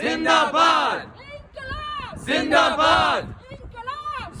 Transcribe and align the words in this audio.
जिंदाबाद 0.00 0.98
जिंदाबाद 2.26 3.22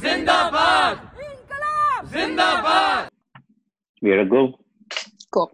जिंदाबाद 0.02 1.08
जिंदाबाद 2.14 3.08
We're 4.02 4.20
a 4.20 4.24
go. 4.24 4.58
Cool. 5.30 5.50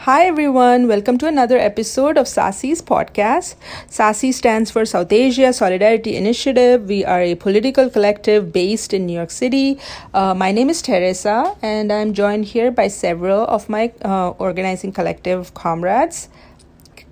Hi, 0.00 0.26
everyone. 0.26 0.86
Welcome 0.86 1.16
to 1.18 1.26
another 1.26 1.56
episode 1.56 2.18
of 2.18 2.26
SASI's 2.26 2.82
podcast. 2.82 3.54
SASI 3.88 4.34
stands 4.34 4.70
for 4.70 4.84
South 4.84 5.10
Asia 5.10 5.52
Solidarity 5.52 6.14
Initiative. 6.14 6.84
We 6.86 7.04
are 7.06 7.22
a 7.22 7.34
political 7.34 7.88
collective 7.88 8.52
based 8.52 8.92
in 8.92 9.06
New 9.06 9.14
York 9.14 9.30
City. 9.30 9.78
Uh, 10.12 10.34
my 10.34 10.52
name 10.52 10.68
is 10.68 10.82
Teresa, 10.82 11.56
and 11.62 11.90
I'm 11.90 12.12
joined 12.12 12.44
here 12.44 12.70
by 12.70 12.88
several 12.88 13.46
of 13.46 13.68
my 13.70 13.92
uh, 14.04 14.30
organizing 14.38 14.92
collective 14.92 15.54
comrades. 15.54 16.28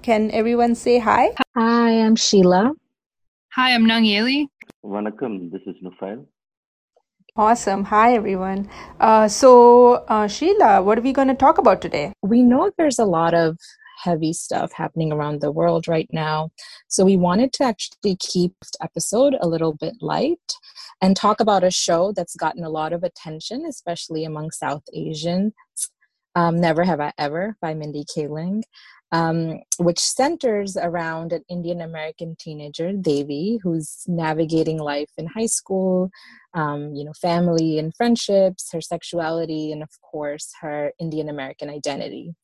Can 0.02 0.32
everyone 0.32 0.76
say 0.76 0.98
hi? 0.98 1.32
Hi, 1.58 2.02
I'm 2.02 2.16
Sheila. 2.16 2.72
Hi, 3.56 3.74
I'm 3.74 3.86
Nangeli. 3.86 4.48
Vanakkam, 4.84 5.52
this 5.52 5.62
is 5.68 5.76
Nufail. 5.84 6.26
Awesome. 7.36 7.84
Hi, 7.84 8.14
everyone. 8.14 8.70
Uh, 9.02 9.28
so, 9.28 10.06
uh, 10.08 10.28
Sheila, 10.28 10.82
what 10.84 10.98
are 10.98 11.02
we 11.02 11.12
going 11.12 11.28
to 11.28 11.34
talk 11.34 11.58
about 11.58 11.82
today? 11.82 12.14
We 12.22 12.44
know 12.44 12.72
there's 12.78 12.98
a 13.00 13.06
lot 13.06 13.34
of 13.34 13.58
heavy 14.02 14.32
stuff 14.32 14.72
happening 14.72 15.12
around 15.12 15.42
the 15.42 15.52
world 15.52 15.90
right 15.90 16.10
now. 16.14 16.52
So, 16.88 17.04
we 17.04 17.18
wanted 17.18 17.52
to 17.54 17.66
actually 17.66 18.16
keep 18.22 18.54
this 18.62 18.72
episode 18.82 19.36
a 19.42 19.50
little 19.50 19.74
bit 19.74 19.96
light 20.00 20.54
and 21.02 21.14
talk 21.14 21.42
about 21.42 21.66
a 21.66 21.72
show 21.72 22.14
that's 22.16 22.38
gotten 22.38 22.64
a 22.64 22.70
lot 22.70 22.94
of 22.94 23.04
attention, 23.04 23.66
especially 23.68 24.24
among 24.24 24.52
South 24.52 24.84
Asians. 24.94 25.54
Um, 26.36 26.62
Never 26.62 26.86
Have 26.86 27.02
I 27.02 27.12
Ever 27.18 27.58
by 27.60 27.74
Mindy 27.74 28.06
Kaling 28.06 28.62
um, 29.12 29.60
which 29.80 30.00
centers 30.00 30.78
around 30.78 31.34
an 31.34 31.44
Indian 31.50 31.82
American 31.82 32.36
teenager, 32.40 32.92
Devi, 32.94 33.60
who's 33.64 34.04
navigating 34.08 34.78
life 34.78 35.10
in 35.18 35.26
high 35.26 35.48
school, 35.48 36.10
um, 36.54 36.94
you 36.94 37.04
know, 37.04 37.14
family 37.14 37.80
and 37.80 37.96
friendships, 37.96 38.70
her 38.72 38.82
sexuality, 38.82 39.72
and 39.72 39.82
of 39.82 39.90
course, 40.02 40.52
her 40.62 40.92
Indian 41.00 41.30
American 41.30 41.70
identity. 41.70 42.36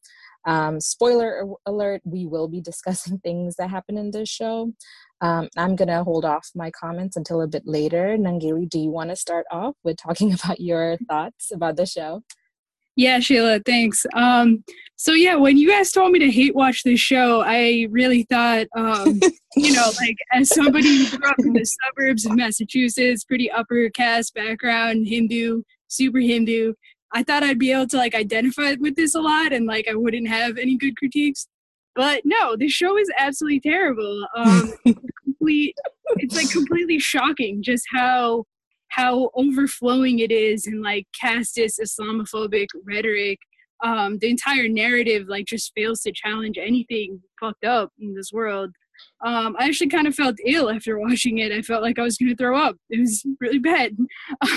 Um, 0.46 0.80
spoiler 0.80 1.44
alert, 1.66 2.02
we 2.04 2.26
will 2.26 2.48
be 2.48 2.62
discussing 2.72 3.20
things 3.20 3.56
that 3.58 3.70
happen 3.70 3.98
in 3.98 4.12
this 4.12 4.30
show. 4.30 4.74
Um, 5.22 5.50
I'm 5.58 5.76
going 5.76 5.88
to 5.88 6.04
hold 6.04 6.26
off 6.26 6.50
my 6.56 6.72
comments 6.72 7.16
until 7.16 7.42
a 7.42 7.48
bit 7.48 7.64
later. 7.66 8.18
Nangeli, 8.18 8.70
do 8.70 8.80
you 8.80 8.90
want 8.90 9.10
to 9.10 9.16
start 9.16 9.46
off 9.52 9.76
with 9.84 9.98
talking 9.98 10.34
about 10.44 10.60
your 10.60 10.98
thoughts 11.10 11.52
about 11.52 11.78
the 11.78 11.86
show? 11.86 12.24
Yeah, 12.96 13.20
Sheila, 13.20 13.60
thanks. 13.66 14.06
Um, 14.14 14.64
so 14.96 15.12
yeah, 15.12 15.36
when 15.36 15.58
you 15.58 15.70
guys 15.70 15.92
told 15.92 16.12
me 16.12 16.20
to 16.20 16.32
hate 16.32 16.56
watch 16.56 16.84
this 16.84 17.00
show, 17.00 17.44
I 17.46 17.88
really 17.92 18.24
thought, 18.24 18.68
um, 18.76 19.20
you 19.58 19.74
know, 19.74 19.92
like 20.00 20.16
as 20.32 20.50
somebody 20.50 21.06
who 21.06 21.18
grew 21.18 21.30
up 21.30 21.40
in 21.40 21.54
the 21.54 21.66
suburbs 21.66 22.26
of 22.26 22.36
Massachusetts, 22.36 23.26
pretty 23.26 23.52
upper 23.52 23.90
caste 23.90 24.34
background, 24.34 25.08
Hindu, 25.08 25.64
super 25.90 26.20
Hindu, 26.20 26.74
I 27.12 27.24
thought 27.24 27.44
I'd 27.44 27.60
be 27.60 27.72
able 27.72 27.88
to 27.88 27.98
like 27.98 28.16
identify 28.16 28.76
with 28.80 28.96
this 28.96 29.16
a 29.16 29.22
lot 29.22 29.52
and 29.52 29.66
like 29.66 29.88
I 29.90 29.96
wouldn't 29.96 30.28
have 30.28 30.58
any 30.58 30.78
good 30.78 30.98
critiques. 30.98 31.48
But 31.94 32.22
no, 32.26 32.56
this 32.58 32.72
show 32.72 32.98
is 32.98 33.10
absolutely 33.18 33.62
terrible. 33.62 34.28
Um, 34.36 34.74
complete, 35.24 35.76
it's 36.18 36.36
like 36.36 36.50
completely 36.52 37.00
shocking 37.00 37.64
just 37.64 37.86
how 37.94 38.46
how 38.96 39.30
overflowing 39.36 40.20
it 40.20 40.32
is 40.32 40.68
in 40.68 40.82
like 40.82 41.06
casteist 41.22 41.82
Islamophobic 41.82 42.68
rhetoric. 42.86 43.40
Um, 43.84 44.20
the 44.20 44.30
entire 44.30 44.70
narrative 44.70 45.28
like 45.28 45.48
just 45.48 45.74
fails 45.76 46.00
to 46.02 46.14
challenge 46.14 46.58
anything 46.58 47.22
fucked 47.38 47.66
up 47.66 47.92
in 48.00 48.16
this 48.16 48.32
world. 48.32 48.72
Um, 49.26 49.58
I 49.60 49.66
actually 49.66 49.90
kind 49.90 50.08
of 50.08 50.16
felt 50.16 50.38
ill 50.46 50.70
after 50.70 50.98
watching 51.08 51.40
it. 51.40 51.52
I 51.52 51.62
felt 51.62 51.84
like 51.84 52.00
I 52.00 52.04
was 52.04 52.18
going 52.18 52.30
to 52.30 52.38
throw 52.38 52.58
up. 52.58 52.78
It 52.90 53.02
was 53.02 53.26
really 53.42 53.60
bad. 53.60 53.98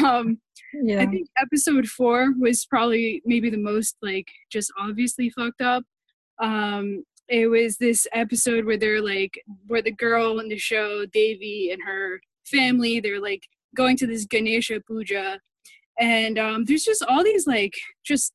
Um, 0.05 0.39
yeah. 0.84 1.00
I 1.00 1.06
think 1.06 1.27
episode 1.41 1.86
four 1.89 2.34
was 2.39 2.67
probably 2.67 3.23
maybe 3.24 3.51
the 3.51 3.57
most 3.57 3.96
like 4.02 4.29
just 4.52 4.70
obviously 4.79 5.30
fucked 5.30 5.63
up. 5.63 5.83
Um, 6.40 7.05
it 7.29 7.48
was 7.48 7.79
this 7.79 8.07
episode 8.13 8.64
where 8.64 8.77
they're 8.77 9.02
like, 9.02 9.42
where 9.67 9.83
the 9.83 9.90
girl 9.90 10.39
in 10.39 10.48
the 10.48 10.58
show, 10.58 11.05
Devi, 11.07 11.70
and 11.73 11.83
her 11.84 12.20
family, 12.45 13.01
they're 13.01 13.20
like 13.20 13.48
going 13.77 13.96
to 13.98 14.06
this 14.06 14.24
Ganesha 14.24 14.80
puja, 14.86 15.40
and 15.98 16.39
um, 16.39 16.64
there's 16.64 16.84
just 16.84 17.05
all 17.08 17.24
these 17.24 17.46
like 17.46 17.74
just 18.05 18.33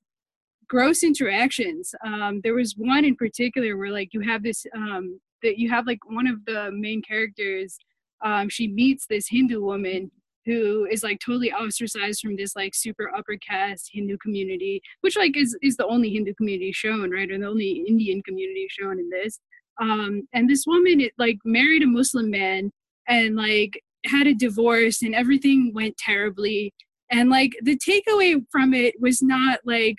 gross 0.67 1.03
interactions. 1.03 1.93
Um, 2.05 2.41
there 2.43 2.55
was 2.55 2.75
one 2.77 3.05
in 3.05 3.15
particular 3.15 3.77
where 3.77 3.91
like 3.91 4.13
you 4.13 4.21
have 4.21 4.43
this 4.43 4.65
um, 4.75 5.19
that 5.41 5.57
you 5.57 5.69
have 5.69 5.85
like 5.85 5.99
one 6.05 6.27
of 6.27 6.43
the 6.45 6.71
main 6.71 7.01
characters. 7.01 7.77
Um, 8.23 8.49
she 8.49 8.67
meets 8.67 9.05
this 9.05 9.27
Hindu 9.27 9.61
woman 9.61 10.11
who 10.45 10.85
is 10.91 11.03
like 11.03 11.19
totally 11.19 11.51
ostracized 11.53 12.21
from 12.21 12.35
this 12.35 12.55
like 12.55 12.75
super 12.75 13.13
upper 13.15 13.37
caste 13.37 13.89
Hindu 13.93 14.17
community, 14.17 14.81
which 15.01 15.15
like 15.17 15.37
is 15.37 15.57
is 15.61 15.77
the 15.77 15.87
only 15.87 16.09
Hindu 16.09 16.33
community 16.35 16.71
shown, 16.71 17.11
right, 17.11 17.29
or 17.31 17.37
the 17.37 17.47
only 17.47 17.83
Indian 17.87 18.21
community 18.23 18.67
shown 18.69 18.99
in 18.99 19.09
this. 19.09 19.39
Um, 19.81 20.27
and 20.33 20.49
this 20.49 20.65
woman, 20.67 21.01
it, 21.01 21.13
like 21.17 21.37
married 21.45 21.83
a 21.83 21.87
Muslim 21.87 22.29
man, 22.29 22.71
and 23.07 23.35
like 23.35 23.81
had 24.05 24.27
a 24.27 24.33
divorce 24.33 25.01
and 25.01 25.15
everything 25.15 25.71
went 25.73 25.97
terribly. 25.97 26.73
And 27.11 27.29
like 27.29 27.53
the 27.61 27.77
takeaway 27.77 28.43
from 28.51 28.73
it 28.73 28.95
was 28.99 29.21
not 29.21 29.59
like 29.65 29.97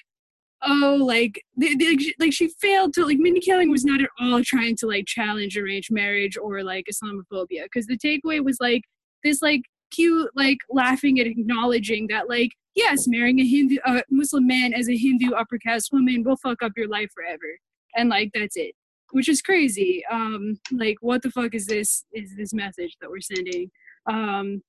oh 0.67 0.97
like 1.01 1.43
the, 1.57 1.77
the, 1.77 2.15
like 2.19 2.33
she 2.33 2.49
failed 2.61 2.95
to 2.95 3.05
like 3.05 3.19
mindy 3.19 3.41
kaling 3.41 3.71
was 3.71 3.85
not 3.85 4.01
at 4.01 4.09
all 4.21 4.43
trying 4.43 4.77
to 4.77 4.87
like 4.87 5.07
challenge 5.07 5.57
arranged 5.57 5.93
marriage 5.93 6.37
or 6.37 6.63
like 6.63 6.87
islamophobia. 6.91 7.65
Because 7.65 7.87
the 7.87 7.99
takeaway 7.99 8.43
was 8.43 8.59
like 8.61 8.83
this 9.23 9.43
like 9.43 9.63
cute 9.91 10.31
like 10.35 10.59
laughing 10.71 11.19
and 11.21 11.29
acknowledging 11.29 12.07
that 12.09 12.29
like 12.29 12.51
yes 12.75 13.07
marrying 13.07 13.39
a 13.39 13.47
hindu 13.47 13.77
uh, 13.85 14.01
muslim 14.11 14.47
man 14.47 14.73
as 14.73 14.89
a 14.89 14.97
hindu 14.97 15.33
upper 15.33 15.59
caste 15.59 15.91
woman 15.93 16.25
will 16.25 16.37
fuck 16.37 16.63
up 16.63 16.73
your 16.77 16.89
life 16.89 17.11
forever. 17.15 17.59
And 17.97 18.09
like 18.09 18.31
that's 18.35 18.57
it. 18.57 18.75
Which 19.13 19.29
is 19.29 19.43
crazy. 19.43 20.03
Um 20.11 20.59
like 20.73 20.97
what 21.01 21.23
the 21.23 21.31
fuck 21.31 21.55
is 21.55 21.67
this 21.67 22.05
is 22.13 22.35
this 22.37 22.53
message 22.53 22.97
that 23.01 23.11
we're 23.11 23.21
sending 23.21 23.71
um 24.07 24.63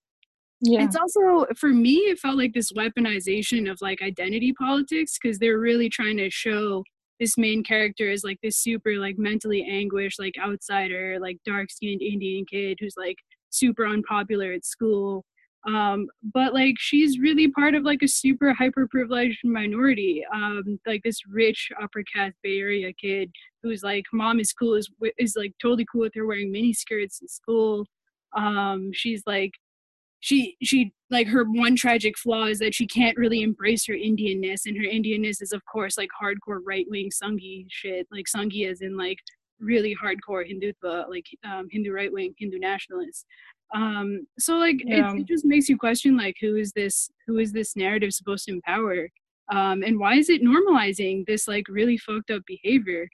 yeah. 0.62 0.84
It's 0.84 0.96
also 0.96 1.46
for 1.58 1.70
me 1.70 1.98
it 1.98 2.18
felt 2.18 2.38
like 2.38 2.54
this 2.54 2.72
weaponization 2.72 3.70
of 3.70 3.78
like 3.82 4.02
identity 4.02 4.54
politics 4.54 5.18
because 5.22 5.38
they're 5.38 5.60
really 5.60 5.90
trying 5.90 6.18
to 6.18 6.30
show 6.30 6.84
this 7.20 7.38
main 7.38 7.64
character 7.64 8.10
is 8.10 8.24
like 8.24 8.40
this 8.42 8.58
super 8.58 8.98
like 8.98 9.18
mentally 9.18 9.66
anguished 9.70 10.20
like 10.20 10.36
outsider 10.42 11.18
like 11.20 11.38
dark 11.46 11.72
skinned 11.72 12.02
indian 12.02 12.46
kid 12.46 12.78
who's 12.80 12.96
like 12.98 13.18
super 13.50 13.86
unpopular 13.86 14.52
at 14.52 14.66
school 14.66 15.24
um 15.68 16.08
but 16.34 16.54
like 16.54 16.76
she's 16.78 17.20
really 17.20 17.50
part 17.50 17.74
of 17.74 17.84
like 17.84 18.02
a 18.04 18.08
super 18.08 18.54
hyper 18.54 18.88
privileged 18.90 19.40
minority 19.44 20.24
um 20.34 20.80
like 20.86 21.02
this 21.04 21.20
rich 21.28 21.70
upper 21.82 22.04
caste 22.04 22.36
bay 22.44 22.60
area 22.60 22.92
kid 22.94 23.32
who's 23.64 23.82
like 23.82 24.06
mom 24.14 24.40
is 24.40 24.52
cool 24.54 24.76
is 24.76 24.90
is 25.18 25.36
like 25.38 25.54
totally 25.62 25.86
cool 25.92 26.02
with 26.02 26.14
her 26.16 26.26
wearing 26.26 26.52
mini 26.52 26.74
skirts 26.74 27.22
at 27.24 27.30
school 27.30 27.86
um 28.36 28.92
she's 28.94 29.24
like 29.26 29.52
she 30.20 30.58
she 30.64 30.92
like 31.12 31.28
her 31.28 31.44
one 31.44 31.76
tragic 31.76 32.18
flaw 32.18 32.46
is 32.46 32.60
that 32.60 32.74
she 32.74 32.88
can't 32.88 33.18
really 33.18 33.44
embrace 33.44 33.86
her 33.86 33.94
indianness 33.94 34.66
and 34.66 34.76
her 34.76 34.84
indianness 34.84 35.42
is 35.42 35.52
of 35.52 35.62
course 35.72 35.98
like 35.98 36.10
hardcore 36.22 36.60
right-wing 36.66 37.10
sanghi 37.12 37.66
shit 37.70 38.08
like 38.12 38.26
sanghi 38.26 38.70
as 38.70 38.82
in 38.82 38.98
like 38.98 39.20
really 39.60 39.96
hardcore 40.04 40.44
hindutva 40.44 41.08
like 41.10 41.26
um, 41.44 41.68
hindu 41.72 41.92
right-wing 41.92 42.34
hindu 42.40 42.58
nationalists 42.58 43.26
um 43.76 44.26
so 44.40 44.58
like 44.58 44.78
yeah. 44.84 45.14
it, 45.14 45.20
it, 45.20 45.28
just 45.28 45.46
makes 45.46 45.70
you 45.70 45.78
question 45.78 46.18
like 46.18 46.36
who 46.42 46.56
is 46.56 46.72
this 46.74 47.10
who 47.28 47.38
is 47.38 47.52
this 47.52 47.76
narrative 47.76 48.12
supposed 48.12 48.46
to 48.46 48.52
empower 48.52 49.08
um 49.52 49.84
and 49.84 50.00
why 50.00 50.16
is 50.16 50.30
it 50.30 50.42
normalizing 50.42 51.26
this 51.28 51.48
like 51.48 51.66
really 51.70 51.98
fucked 51.98 52.32
up 52.32 52.42
behavior 52.48 53.08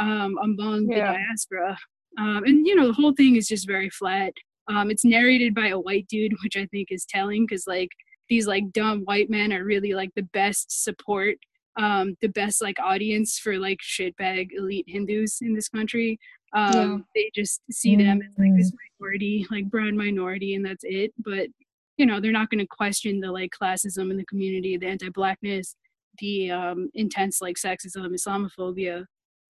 um 0.00 0.36
among 0.42 0.88
yeah. 0.90 1.12
the 1.12 1.18
diaspora 1.18 1.78
um 2.18 2.42
and 2.44 2.66
you 2.66 2.74
know 2.74 2.88
the 2.88 2.92
whole 2.92 3.14
thing 3.14 3.36
is 3.36 3.46
just 3.46 3.66
very 3.66 3.90
flat 3.90 4.32
um, 4.68 4.90
it's 4.90 5.04
narrated 5.04 5.54
by 5.54 5.68
a 5.68 5.78
white 5.78 6.06
dude, 6.08 6.34
which 6.42 6.56
I 6.56 6.66
think 6.66 6.88
is 6.90 7.04
telling 7.04 7.46
because 7.46 7.66
like 7.66 7.90
these 8.28 8.46
like 8.46 8.72
dumb 8.72 9.02
white 9.02 9.30
men 9.30 9.52
are 9.52 9.64
really 9.64 9.94
like 9.94 10.10
the 10.14 10.22
best 10.22 10.84
support, 10.84 11.36
um, 11.76 12.16
the 12.20 12.28
best 12.28 12.62
like 12.62 12.78
audience 12.80 13.38
for 13.38 13.58
like 13.58 13.78
shitbag 13.80 14.48
elite 14.56 14.86
Hindus 14.88 15.38
in 15.42 15.54
this 15.54 15.68
country. 15.68 16.18
Um, 16.52 16.72
yeah. 16.74 16.98
They 17.14 17.30
just 17.34 17.60
see 17.70 17.96
them 17.96 18.20
as 18.22 18.38
like 18.38 18.56
this 18.56 18.72
minority, 19.00 19.46
like 19.50 19.70
brown 19.70 19.96
minority, 19.96 20.54
and 20.54 20.64
that's 20.64 20.84
it. 20.84 21.12
But 21.18 21.48
you 21.96 22.06
know, 22.06 22.20
they're 22.20 22.32
not 22.32 22.50
going 22.50 22.60
to 22.60 22.66
question 22.66 23.20
the 23.20 23.30
like 23.30 23.50
classism 23.50 24.10
in 24.10 24.16
the 24.16 24.24
community, 24.26 24.76
the 24.76 24.86
anti-blackness, 24.86 25.76
the 26.18 26.50
um, 26.50 26.90
intense 26.94 27.40
like 27.40 27.56
sexism, 27.56 28.14
Islamophobia. 28.14 29.04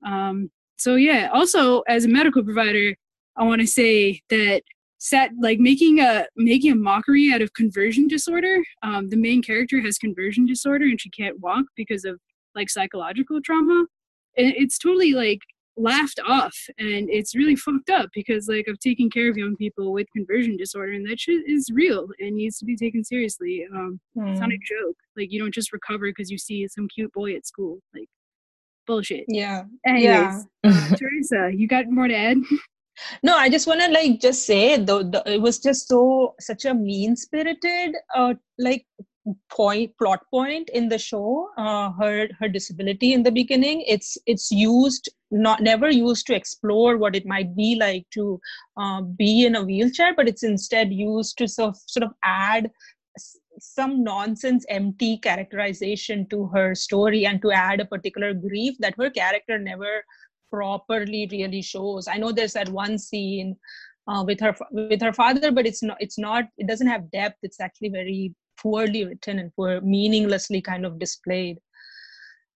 Um, 0.05 0.51
so 0.77 0.95
yeah. 0.95 1.31
Also, 1.33 1.81
as 1.83 2.05
a 2.05 2.09
medical 2.09 2.45
provider, 2.45 2.95
I 3.37 3.45
want 3.45 3.61
to 3.61 3.67
say 3.67 4.21
that 4.31 4.63
set 5.07 5.31
like 5.41 5.61
making 5.61 6.01
a 6.01 6.27
making 6.37 6.73
a 6.73 6.75
mockery 6.75 7.33
out 7.33 7.41
of 7.41 7.53
conversion 7.53 8.09
disorder. 8.09 8.59
Um, 8.83 9.09
the 9.09 9.17
main 9.17 9.41
character 9.41 9.81
has 9.81 9.99
conversion 9.99 10.47
disorder 10.47 10.85
and 10.85 11.01
she 11.01 11.11
can't 11.11 11.39
walk 11.41 11.67
because 11.77 12.05
of 12.05 12.19
like 12.57 12.69
psychological 12.69 13.41
trauma. 13.41 13.87
And 14.37 14.53
it's 14.57 14.79
totally 14.79 15.13
like 15.13 15.41
laughed 15.79 16.19
off 16.27 16.57
and 16.79 17.09
it's 17.11 17.37
really 17.37 17.55
fucked 17.55 17.91
up 17.91 18.09
because 18.15 18.49
like 18.49 18.65
i've 18.67 18.79
taken 18.79 19.11
care 19.11 19.29
of 19.29 19.37
young 19.37 19.55
people 19.57 19.93
with 19.93 20.07
conversion 20.17 20.57
disorder 20.57 20.93
and 20.93 21.07
that 21.07 21.21
shit 21.21 21.43
is 21.47 21.69
real 21.71 22.09
and 22.19 22.35
needs 22.35 22.59
to 22.59 22.65
be 22.65 22.75
taken 22.75 23.05
seriously. 23.05 23.67
Um 23.71 24.01
mm. 24.17 24.31
it's 24.31 24.41
not 24.41 24.51
a 24.51 24.57
hmm. 24.57 24.87
joke. 24.87 24.97
Like 25.17 25.31
you 25.31 25.39
don't 25.39 25.55
just 25.55 25.73
recover 25.73 26.07
because 26.07 26.31
you 26.31 26.39
see 26.39 26.67
some 26.69 26.89
cute 26.89 27.13
boy 27.13 27.37
at 27.37 27.47
school. 27.47 27.79
Like 27.95 28.09
bullshit. 28.87 29.27
Yeah. 29.29 29.65
Anyways, 29.87 30.05
yeah 30.05 30.43
uh, 30.65 30.97
teresa 30.97 31.51
you 31.55 31.69
got 31.69 31.85
more 31.91 32.09
to 32.09 32.17
add 32.17 32.39
no 33.23 33.37
i 33.37 33.49
just 33.49 33.67
want 33.67 33.81
to 33.81 33.89
like 33.91 34.21
just 34.21 34.47
say 34.47 34.77
though 34.77 35.11
it 35.27 35.41
was 35.41 35.59
just 35.59 35.89
so 35.89 36.35
such 36.41 36.65
a 36.65 36.75
mean 36.75 37.17
spirited 37.17 37.95
uh 38.15 38.35
like 38.59 38.87
point 39.51 39.93
plot 39.99 40.21
point 40.31 40.69
in 40.71 40.89
the 40.89 40.99
show 40.99 41.49
uh, 41.59 41.91
her 41.93 42.29
her 42.39 42.49
disability 42.49 43.13
in 43.13 43.23
the 43.23 43.31
beginning. 43.31 43.83
It's 43.87 44.17
it's 44.27 44.51
used 44.51 45.09
not 45.31 45.61
never 45.61 45.91
used 45.91 46.27
to 46.29 46.35
explore 46.35 46.97
what 46.97 47.17
it 47.17 47.27
might 47.27 47.57
be 47.57 47.77
like 47.77 48.07
to 48.13 48.41
uh, 48.77 49.03
be 49.03 49.45
in 49.45 49.57
a 49.57 49.65
wheelchair 49.65 50.15
but 50.15 50.29
it's 50.29 50.45
instead 50.45 50.93
used 50.93 51.37
to 51.39 51.49
sort 51.49 51.71
of, 51.71 51.77
sort 51.87 52.05
of 52.05 52.13
add 52.23 52.71
some 53.59 54.05
nonsense 54.05 54.65
empty 54.69 55.19
characterization 55.19 56.27
to 56.29 56.47
her 56.47 56.75
story 56.75 57.27
and 57.27 57.43
to 57.43 57.51
add 57.51 57.81
a 57.81 57.87
particular 57.87 58.35
grief 58.35 58.77
that 58.79 58.95
her 58.97 59.11
character 59.11 59.59
never 59.59 60.05
properly 60.51 61.29
really 61.31 61.63
shows. 61.63 62.09
I 62.09 62.17
know 62.17 62.33
there's 62.33 62.55
that 62.55 62.69
one 62.69 62.99
scene 62.99 63.57
uh, 64.09 64.25
with 64.27 64.41
her 64.41 64.55
with 64.71 65.03
her 65.03 65.13
father 65.13 65.51
but 65.51 65.67
it's 65.67 65.83
not 65.83 65.97
it's 66.01 66.19
not 66.19 66.45
it 66.59 66.67
doesn't 66.67 66.87
have 66.87 67.11
depth. 67.11 67.39
It's 67.43 67.61
actually 67.61 67.91
very 67.91 68.35
poorly 68.61 69.05
written 69.05 69.39
and 69.39 69.55
poor 69.55 69.81
meaninglessly 69.81 70.63
kind 70.63 70.87
of 70.87 70.99
displayed. 70.99 71.59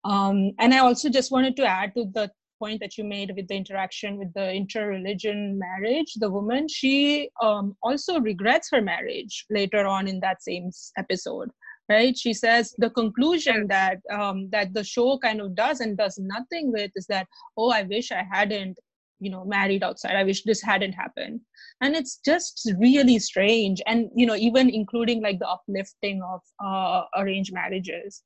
Um, 0.05 0.51
and 0.59 0.73
i 0.73 0.77
also 0.77 1.09
just 1.09 1.29
wanted 1.29 1.57
to 1.57 1.65
add 1.65 1.93
to 1.95 2.05
the 2.13 2.31
point 2.59 2.79
that 2.81 2.97
you 2.97 3.03
made 3.03 3.31
with 3.35 3.47
the 3.47 3.55
interaction 3.55 4.17
with 4.17 4.31
the 4.33 4.47
interreligion 4.61 5.57
marriage 5.57 6.13
the 6.15 6.29
woman 6.29 6.67
she 6.67 7.29
um, 7.41 7.75
also 7.81 8.19
regrets 8.19 8.69
her 8.71 8.81
marriage 8.81 9.45
later 9.49 9.87
on 9.87 10.07
in 10.07 10.19
that 10.19 10.43
same 10.43 10.69
episode 10.97 11.49
right? 11.89 12.17
She 12.17 12.33
says 12.33 12.75
the 12.77 12.89
conclusion 12.91 13.67
that 13.67 13.97
um, 14.11 14.49
that 14.51 14.73
the 14.73 14.83
show 14.83 15.17
kind 15.17 15.41
of 15.41 15.55
does 15.55 15.79
and 15.79 15.97
does 15.97 16.17
nothing 16.19 16.71
with 16.71 16.91
is 16.95 17.07
that 17.07 17.27
oh 17.57 17.71
i 17.71 17.83
wish 17.83 18.11
i 18.11 18.23
hadn't 18.31 18.77
you 19.19 19.29
know 19.29 19.45
married 19.45 19.83
outside. 19.83 20.15
I 20.15 20.23
wish 20.23 20.43
this 20.43 20.61
hadn't 20.61 20.93
happened. 20.93 21.41
And 21.81 21.95
it's 21.95 22.19
just 22.25 22.71
really 22.77 23.19
strange. 23.19 23.81
And 23.85 24.09
you 24.15 24.25
know 24.25 24.35
even 24.35 24.69
including 24.69 25.21
like 25.21 25.39
the 25.39 25.47
uplifting 25.47 26.21
of 26.23 26.41
uh, 26.63 27.03
arranged 27.17 27.53
marriages. 27.53 28.23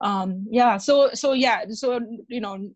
Um 0.00 0.46
yeah 0.50 0.78
so 0.78 1.10
so 1.14 1.32
yeah 1.32 1.64
so 1.70 2.00
you 2.28 2.40
know 2.40 2.70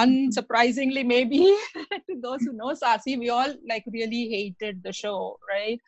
unsurprisingly 0.00 1.04
maybe 1.04 1.38
to 1.74 2.20
those 2.22 2.42
who 2.42 2.52
know 2.52 2.74
Sasi, 2.74 3.18
we 3.18 3.30
all 3.30 3.54
like 3.68 3.84
really 3.92 4.28
hated 4.28 4.82
the 4.82 4.92
show, 4.92 5.38
right? 5.48 5.80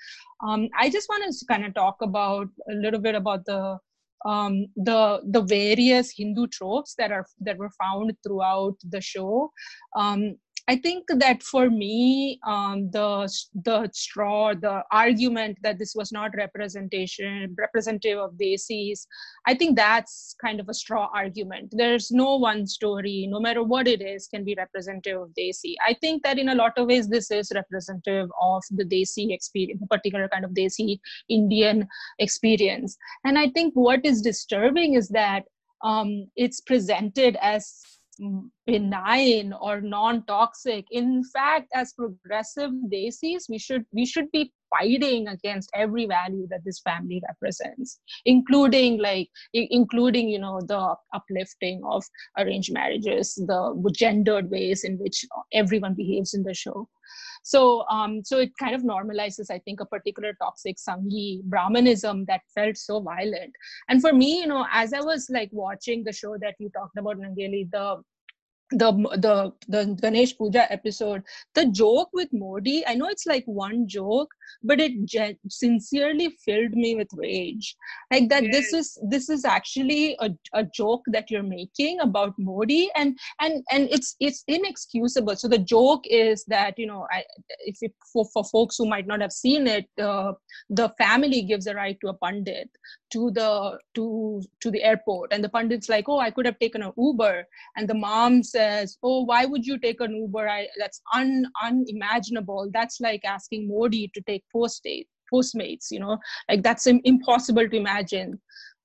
Um, 0.47 0.69
I 0.79 0.91
just 0.91 1.09
want 1.09 1.25
to 1.25 1.47
kind 1.47 1.65
of 1.65 1.75
talk 1.75 1.97
about 2.03 2.49
a 2.71 2.75
little 2.75 3.01
bit 3.01 3.15
about 3.15 3.45
the 3.45 3.79
um, 4.25 4.67
the 4.77 5.23
the 5.25 5.43
various 5.43 6.13
Hindu 6.17 6.47
tropes 6.49 6.95
that 6.99 7.11
are 7.11 7.27
that 7.41 7.57
were 7.57 7.71
found 7.71 8.13
throughout 8.23 8.77
the 8.89 9.01
show. 9.01 9.51
Um, 9.97 10.37
I 10.71 10.77
think 10.77 11.07
that 11.09 11.43
for 11.43 11.69
me, 11.69 12.39
um, 12.47 12.93
the 12.93 13.29
the 13.65 13.91
straw, 13.93 14.55
the 14.55 14.85
argument 14.93 15.59
that 15.65 15.81
this 15.81 15.97
was 15.97 16.13
not 16.13 16.37
representation 16.37 17.57
representative 17.59 18.19
of 18.19 18.39
the 18.39 18.51
Desis, 18.55 19.01
I 19.49 19.55
think 19.55 19.77
that's 19.77 20.37
kind 20.41 20.61
of 20.61 20.69
a 20.69 20.75
straw 20.75 21.09
argument. 21.13 21.75
There's 21.77 22.13
no 22.13 22.37
one 22.37 22.69
story, 22.69 23.27
no 23.29 23.41
matter 23.41 23.65
what 23.65 23.89
it 23.89 24.01
is, 24.01 24.29
can 24.29 24.45
be 24.45 24.55
representative 24.57 25.21
of 25.21 25.35
the 25.35 25.49
Desi. 25.49 25.75
I 25.85 25.95
think 26.01 26.23
that 26.23 26.39
in 26.39 26.51
a 26.51 26.55
lot 26.55 26.79
of 26.79 26.87
ways, 26.87 27.09
this 27.09 27.33
is 27.33 27.51
representative 27.53 28.31
of 28.41 28.63
the 28.71 28.85
Desi 28.85 29.35
experience, 29.35 29.83
particular 29.91 30.29
kind 30.29 30.45
of 30.45 30.53
Desi 30.53 31.01
Indian 31.29 31.89
experience. 32.21 32.97
And 33.25 33.37
I 33.37 33.51
think 33.51 33.75
what 33.75 34.05
is 34.05 34.23
disturbing 34.23 34.95
is 34.95 35.09
that 35.09 35.47
um, 35.83 36.29
it's 36.37 36.61
presented 36.61 37.37
as 37.43 37.83
benign 38.67 39.53
or 39.61 39.81
non-toxic. 39.81 40.87
In 40.91 41.23
fact 41.25 41.69
as 41.75 41.93
progressive 41.93 42.71
desis 42.93 43.49
we 43.49 43.59
should 43.59 43.85
we 43.93 44.07
should 44.07 44.31
be 44.33 44.53
fighting 44.71 45.29
against 45.29 45.69
every 45.75 46.07
value 46.07 46.47
that 46.49 46.61
this 46.65 46.81
family 46.81 47.21
represents 47.27 47.99
including 48.25 48.99
like 48.99 49.29
including 49.53 50.29
you 50.29 50.39
know 50.39 50.61
the 50.61 50.95
uplifting 51.13 51.83
of 51.85 52.05
arranged 52.39 52.73
marriages 52.73 53.35
the 53.35 53.93
gendered 53.93 54.51
ways 54.51 54.85
in 54.85 54.97
which 54.99 55.25
everyone 55.53 55.95
behaves 55.95 56.35
in 56.35 56.43
the 56.43 56.55
show. 56.55 56.89
So 57.43 57.85
um, 57.89 58.23
so 58.25 58.39
it 58.39 58.51
kind 58.59 58.75
of 58.75 58.83
normalizes 58.83 59.51
i 59.51 59.59
think 59.59 59.81
a 59.81 59.87
particular 59.87 60.33
toxic 60.43 60.77
sanghi 60.77 61.43
brahmanism 61.45 62.25
that 62.27 62.43
felt 62.55 62.77
so 62.77 63.01
violent. 63.01 63.53
And 63.89 64.01
for 64.01 64.13
me 64.13 64.41
you 64.41 64.47
know 64.47 64.67
as 64.73 64.93
i 64.93 65.01
was 65.01 65.29
like 65.31 65.51
watching 65.53 66.05
the 66.05 66.13
show 66.13 66.37
that 66.39 66.55
you 66.59 66.71
talked 66.71 66.99
about 66.99 67.19
nangeli 67.19 67.69
the 67.71 68.03
the 68.73 68.93
the 69.19 69.53
the 69.69 69.97
Ganesh 70.01 70.37
Puja 70.37 70.71
episode, 70.73 71.23
the 71.55 71.67
joke 71.67 72.11
with 72.13 72.29
Modi, 72.33 72.85
I 72.87 72.95
know 72.95 73.09
it's 73.09 73.27
like 73.27 73.45
one 73.47 73.89
joke, 73.89 74.33
but 74.63 74.81
it 74.81 75.05
gen- 75.05 75.39
sincerely 75.49 76.37
filled 76.45 76.73
me 76.73 76.95
with 76.97 77.09
rage. 77.15 77.77
Like 78.11 78.29
that, 78.29 78.45
yes. 78.45 78.55
this 78.55 78.73
is 78.73 78.99
this 79.09 79.29
is 79.29 79.45
actually 79.45 80.17
a, 80.21 80.31
a 80.55 80.65
joke 80.65 81.03
that 81.09 81.31
you're 81.31 81.43
making 81.43 82.01
about 82.01 82.35
Modi, 82.39 82.91
and 82.97 83.19
and 83.41 83.65
and 83.71 83.89
it's 83.91 84.17
it's 84.21 84.45
inexcusable. 84.47 85.37
So 85.37 85.49
the 85.49 85.59
joke 85.59 86.05
is 86.05 86.45
that 86.47 86.79
you 86.79 86.87
know, 86.87 87.07
I 87.11 87.25
if 87.61 87.77
it, 87.81 87.93
for 88.13 88.25
for 88.33 88.45
folks 88.45 88.77
who 88.77 88.87
might 88.87 89.07
not 89.07 89.21
have 89.21 89.33
seen 89.33 89.67
it, 89.67 89.87
uh, 90.01 90.33
the 90.69 90.91
family 90.99 91.43
gives 91.43 91.67
a 91.67 91.75
ride 91.75 91.99
to 92.03 92.09
a 92.09 92.15
pundit 92.15 92.69
to 93.13 93.31
the 93.33 93.79
to 93.95 94.43
to 94.61 94.71
the 94.71 94.83
airport, 94.83 95.33
and 95.33 95.43
the 95.43 95.49
pundit's 95.49 95.89
like, 95.89 96.09
oh, 96.09 96.19
I 96.19 96.31
could 96.31 96.47
have 96.47 96.59
taken 96.59 96.83
an 96.83 96.93
Uber, 96.97 97.45
and 97.77 97.89
the 97.89 97.95
mom 97.95 98.43
says, 98.43 98.99
oh, 99.03 99.25
why 99.25 99.45
would 99.45 99.67
you 99.67 99.79
take 99.79 100.01
an 100.01 100.15
Uber? 100.15 100.49
I, 100.49 100.69
that's 100.79 101.01
un 101.15 101.47
unimaginable. 101.63 102.69
That's 102.73 103.01
like 103.01 103.25
asking 103.25 103.69
Modi 103.69 104.11
to 104.15 104.21
take 104.23 104.40
like 104.41 104.53
post 104.53 104.87
postmates 105.33 105.91
you 105.91 106.01
know 106.01 106.19
like 106.49 106.63
that's 106.63 106.87
impossible 106.87 107.69
to 107.69 107.77
imagine. 107.77 108.41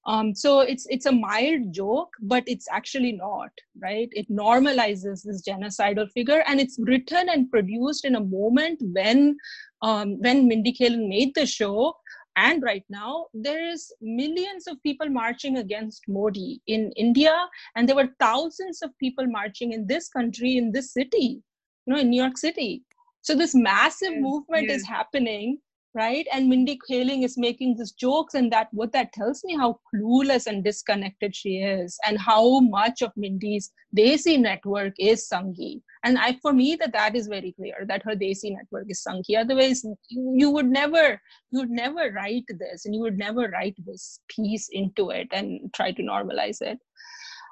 Um, 0.08 0.36
so 0.36 0.60
it's 0.60 0.86
it's 0.88 1.08
a 1.08 1.12
mild 1.12 1.74
joke 1.74 2.14
but 2.22 2.44
it's 2.46 2.68
actually 2.72 3.14
not 3.14 3.50
right? 3.82 4.08
It 4.12 4.30
normalizes 4.30 5.24
this 5.24 5.44
genocidal 5.48 6.12
figure 6.12 6.44
and 6.48 6.60
it's 6.60 6.78
written 6.80 7.30
and 7.30 7.50
produced 7.50 8.06
in 8.06 8.16
a 8.16 8.24
moment 8.24 8.82
when 8.94 9.36
um, 9.82 10.20
when 10.20 10.48
mindy 10.48 10.74
kaling 10.74 11.10
made 11.10 11.34
the 11.36 11.46
show. 11.46 11.96
And 12.38 12.62
right 12.64 12.84
now 12.90 13.28
there 13.34 13.66
is 13.68 13.94
millions 14.02 14.68
of 14.68 14.84
people 14.84 15.10
marching 15.10 15.58
against 15.58 16.04
modi 16.10 16.62
in 16.68 16.92
india 16.98 17.48
and 17.76 17.88
there 17.88 17.96
were 17.96 18.10
thousands 18.20 18.82
of 18.82 18.92
people 19.00 19.26
marching 19.26 19.72
in 19.72 19.88
this 19.88 20.10
country 20.10 20.58
in 20.58 20.74
this 20.74 20.92
city 20.92 21.42
you 21.86 21.94
know 21.94 22.00
in 22.00 22.10
new 22.10 22.22
york 22.22 22.38
city 22.38 22.84
so 23.26 23.36
this 23.36 23.56
massive 23.56 24.14
yes, 24.14 24.22
movement 24.22 24.68
yes. 24.70 24.82
is 24.82 24.88
happening 24.88 25.58
right? 25.96 26.28
And 26.34 26.50
mindy 26.50 26.78
kaling 26.88 27.24
is 27.24 27.38
making 27.38 27.78
these 27.78 27.94
jokes 27.94 28.34
and 28.34 28.52
that 28.52 28.68
what 28.72 28.92
that 28.92 29.14
tells 29.14 29.44
me 29.46 29.56
how 29.56 29.80
clueless 29.94 30.46
and 30.46 30.64
disconnected 30.64 31.34
she 31.34 31.60
is 31.60 31.98
and 32.06 32.20
how 32.20 32.60
much 32.60 33.02
of 33.02 33.12
mindy's 33.16 33.72
desi 33.98 34.38
network 34.38 34.94
is 35.00 35.28
sanghi 35.32 35.82
and 36.04 36.18
i 36.20 36.38
for 36.42 36.52
me 36.52 36.76
that 36.82 36.92
that 36.92 37.16
is 37.16 37.28
very 37.28 37.54
clear 37.54 37.86
that 37.88 38.04
her 38.04 38.16
desi 38.24 38.52
network 38.56 38.88
is 38.90 39.02
sanghi 39.08 39.38
otherwise 39.40 39.86
you, 40.10 40.34
you 40.42 40.50
would 40.52 40.70
never 40.80 41.22
you 41.52 41.60
would 41.60 41.70
never 41.70 42.12
write 42.12 42.52
this 42.60 42.86
and 42.86 42.94
you 42.94 43.00
would 43.00 43.18
never 43.18 43.48
write 43.56 43.78
this 43.86 44.20
piece 44.28 44.68
into 44.72 45.10
it 45.12 45.28
and 45.32 45.74
try 45.74 45.92
to 45.92 46.04
normalize 46.04 46.62
it 46.62 46.78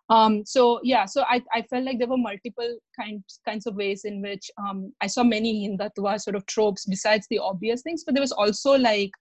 um, 0.09 0.45
so 0.45 0.79
yeah 0.83 1.05
so 1.05 1.23
I, 1.27 1.41
I 1.53 1.61
felt 1.63 1.85
like 1.85 1.99
there 1.99 2.07
were 2.07 2.17
multiple 2.17 2.77
kinds 2.99 3.39
kinds 3.45 3.65
of 3.65 3.75
ways 3.75 4.05
in 4.05 4.21
which 4.21 4.49
um, 4.57 4.93
i 5.01 5.07
saw 5.07 5.23
many 5.23 5.67
hindutva 5.67 6.19
sort 6.19 6.35
of 6.35 6.45
tropes 6.45 6.85
besides 6.85 7.27
the 7.29 7.39
obvious 7.39 7.81
things 7.81 8.03
but 8.03 8.13
there 8.13 8.21
was 8.21 8.31
also 8.31 8.77
like 8.77 9.11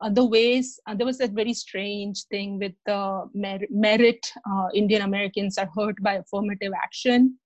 uh, 0.00 0.10
the 0.10 0.24
ways 0.24 0.80
uh, 0.86 0.94
there 0.94 1.06
was 1.06 1.18
that 1.18 1.30
very 1.30 1.54
strange 1.54 2.24
thing 2.24 2.58
with 2.58 2.72
the 2.86 3.30
mer- 3.34 3.68
merit 3.70 4.32
uh, 4.50 4.68
indian 4.74 5.02
americans 5.02 5.56
are 5.56 5.70
hurt 5.76 5.96
by 6.02 6.14
affirmative 6.14 6.72
action 6.82 7.38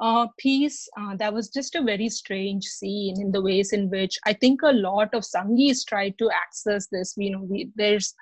uh, 0.00 0.26
piece 0.38 0.88
uh, 0.98 1.14
that 1.16 1.32
was 1.32 1.50
just 1.50 1.74
a 1.74 1.82
very 1.82 2.08
strange 2.08 2.64
scene 2.64 3.20
in 3.20 3.30
the 3.30 3.42
ways 3.42 3.72
in 3.72 3.90
which 3.90 4.18
i 4.24 4.32
think 4.32 4.62
a 4.62 4.72
lot 4.72 5.12
of 5.12 5.22
sanghis 5.22 5.84
tried 5.86 6.16
to 6.18 6.30
access 6.30 6.86
this 6.86 7.14
you 7.18 7.30
know 7.30 7.42
we, 7.42 7.70
there's 7.76 8.14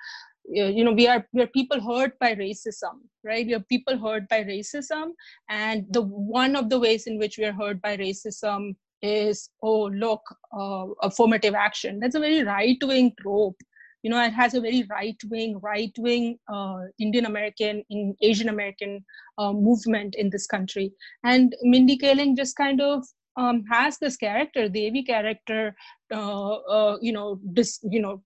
you 0.51 0.83
know 0.83 0.91
we 0.93 1.07
are 1.07 1.25
we 1.33 1.41
are 1.41 1.47
people 1.47 1.79
hurt 1.79 2.17
by 2.19 2.33
racism 2.35 2.99
right? 3.23 3.45
We 3.45 3.53
are 3.53 3.59
people 3.59 3.97
hurt 3.97 4.27
by 4.29 4.43
racism 4.43 5.11
and 5.49 5.85
the 5.91 6.01
one 6.01 6.55
of 6.55 6.69
the 6.69 6.79
ways 6.79 7.07
in 7.07 7.17
which 7.17 7.37
we 7.37 7.45
are 7.45 7.53
hurt 7.53 7.81
by 7.81 7.97
racism 7.97 8.75
is 9.01 9.49
oh 9.63 9.85
look 9.85 10.21
uh, 10.57 10.87
affirmative 11.01 11.55
action. 11.55 11.99
That's 11.99 12.15
a 12.15 12.19
very 12.19 12.43
right 12.43 12.77
wing 12.81 13.13
trope. 13.21 13.57
You 14.03 14.11
know, 14.11 14.23
it 14.23 14.31
has 14.31 14.53
a 14.53 14.61
very 14.61 14.85
right 14.89 15.17
wing, 15.29 15.59
right 15.61 15.91
wing 15.97 16.37
uh, 16.51 16.83
Indian 16.99 17.25
American, 17.25 17.83
in 17.89 18.15
Asian 18.21 18.47
American 18.47 19.03
uh, 19.37 19.51
movement 19.51 20.15
in 20.15 20.29
this 20.29 20.47
country. 20.47 20.93
And 21.25 21.53
Mindy 21.63 21.97
Kaling 21.97 22.37
just 22.37 22.55
kind 22.55 22.79
of 22.79 23.05
um, 23.35 23.65
has 23.69 23.97
this 23.97 24.15
character, 24.15 24.69
the 24.69 24.87
AV 24.87 25.05
character, 25.05 25.75
uh, 26.13 26.53
uh, 26.53 26.97
you 27.01 27.11
know, 27.11 27.41
this, 27.43 27.79
you 27.83 28.01
know, 28.01 28.23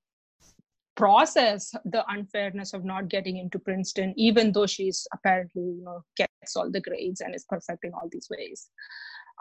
process 0.95 1.73
the 1.85 2.03
unfairness 2.09 2.73
of 2.73 2.85
not 2.85 3.09
getting 3.09 3.37
into 3.37 3.59
Princeton, 3.59 4.13
even 4.17 4.51
though 4.51 4.67
she's 4.67 5.07
apparently, 5.13 5.61
you 5.61 5.83
know, 5.83 6.03
gets 6.17 6.55
all 6.55 6.69
the 6.69 6.81
grades 6.81 7.21
and 7.21 7.35
is 7.35 7.45
perfect 7.47 7.83
in 7.83 7.93
all 7.93 8.09
these 8.11 8.27
ways. 8.29 8.69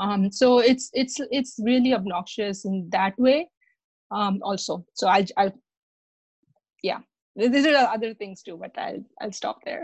Um, 0.00 0.32
so 0.32 0.58
it's 0.58 0.90
it's 0.94 1.20
it's 1.30 1.56
really 1.62 1.92
obnoxious 1.92 2.64
in 2.64 2.88
that 2.90 3.18
way. 3.18 3.48
Um, 4.10 4.40
also, 4.42 4.84
so 4.94 5.08
I'll, 5.08 5.24
I'll 5.36 5.52
yeah, 6.82 6.98
there 7.36 7.76
are 7.76 7.94
other 7.94 8.14
things 8.14 8.42
too, 8.42 8.56
but 8.56 8.72
I'll 8.78 9.04
I'll 9.20 9.32
stop 9.32 9.60
there. 9.64 9.82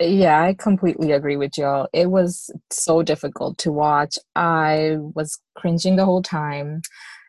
Yeah, 0.00 0.42
I 0.42 0.54
completely 0.54 1.12
agree 1.12 1.36
with 1.36 1.52
you. 1.56 1.86
It 1.92 2.10
was 2.10 2.50
so 2.70 3.02
difficult 3.02 3.58
to 3.58 3.70
watch. 3.70 4.18
I 4.34 4.96
was 4.98 5.38
cringing 5.54 5.96
the 5.96 6.04
whole 6.04 6.22
time. 6.22 6.82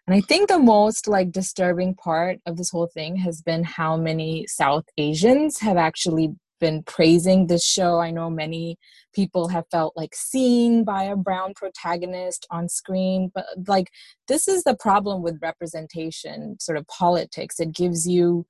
And 0.08 0.16
I 0.16 0.22
think 0.22 0.50
the 0.50 0.60
most 0.60 1.08
like 1.08 1.32
disturbing 1.32 1.96
part 1.96 2.40
of 2.46 2.58
this 2.58 2.72
whole 2.72 2.88
thing 2.88 3.16
has 3.18 3.42
been 3.42 3.64
how 3.64 3.96
many 3.96 4.46
South 4.48 4.84
Asians 4.98 5.60
have 5.60 5.78
actually 5.78 6.36
been 6.60 6.84
praising 6.84 7.48
this 7.48 7.66
show. 7.66 8.00
I 8.00 8.12
know 8.12 8.30
many 8.30 8.78
people 9.14 9.48
have 9.50 9.66
felt 9.72 9.96
like 9.96 10.14
seen 10.14 10.84
by 10.84 11.04
a 11.04 11.16
brown 11.16 11.54
protagonist 11.56 12.46
on 12.52 12.70
screen, 12.70 13.32
but 13.34 13.46
like 13.68 13.90
this 14.28 14.48
is 14.48 14.64
the 14.64 14.76
problem 14.76 15.22
with 15.22 15.42
representation, 15.42 16.58
sort 16.60 16.78
of 16.78 16.88
politics. 16.88 17.60
It 17.60 17.74
gives 17.74 18.08
you 18.08 18.46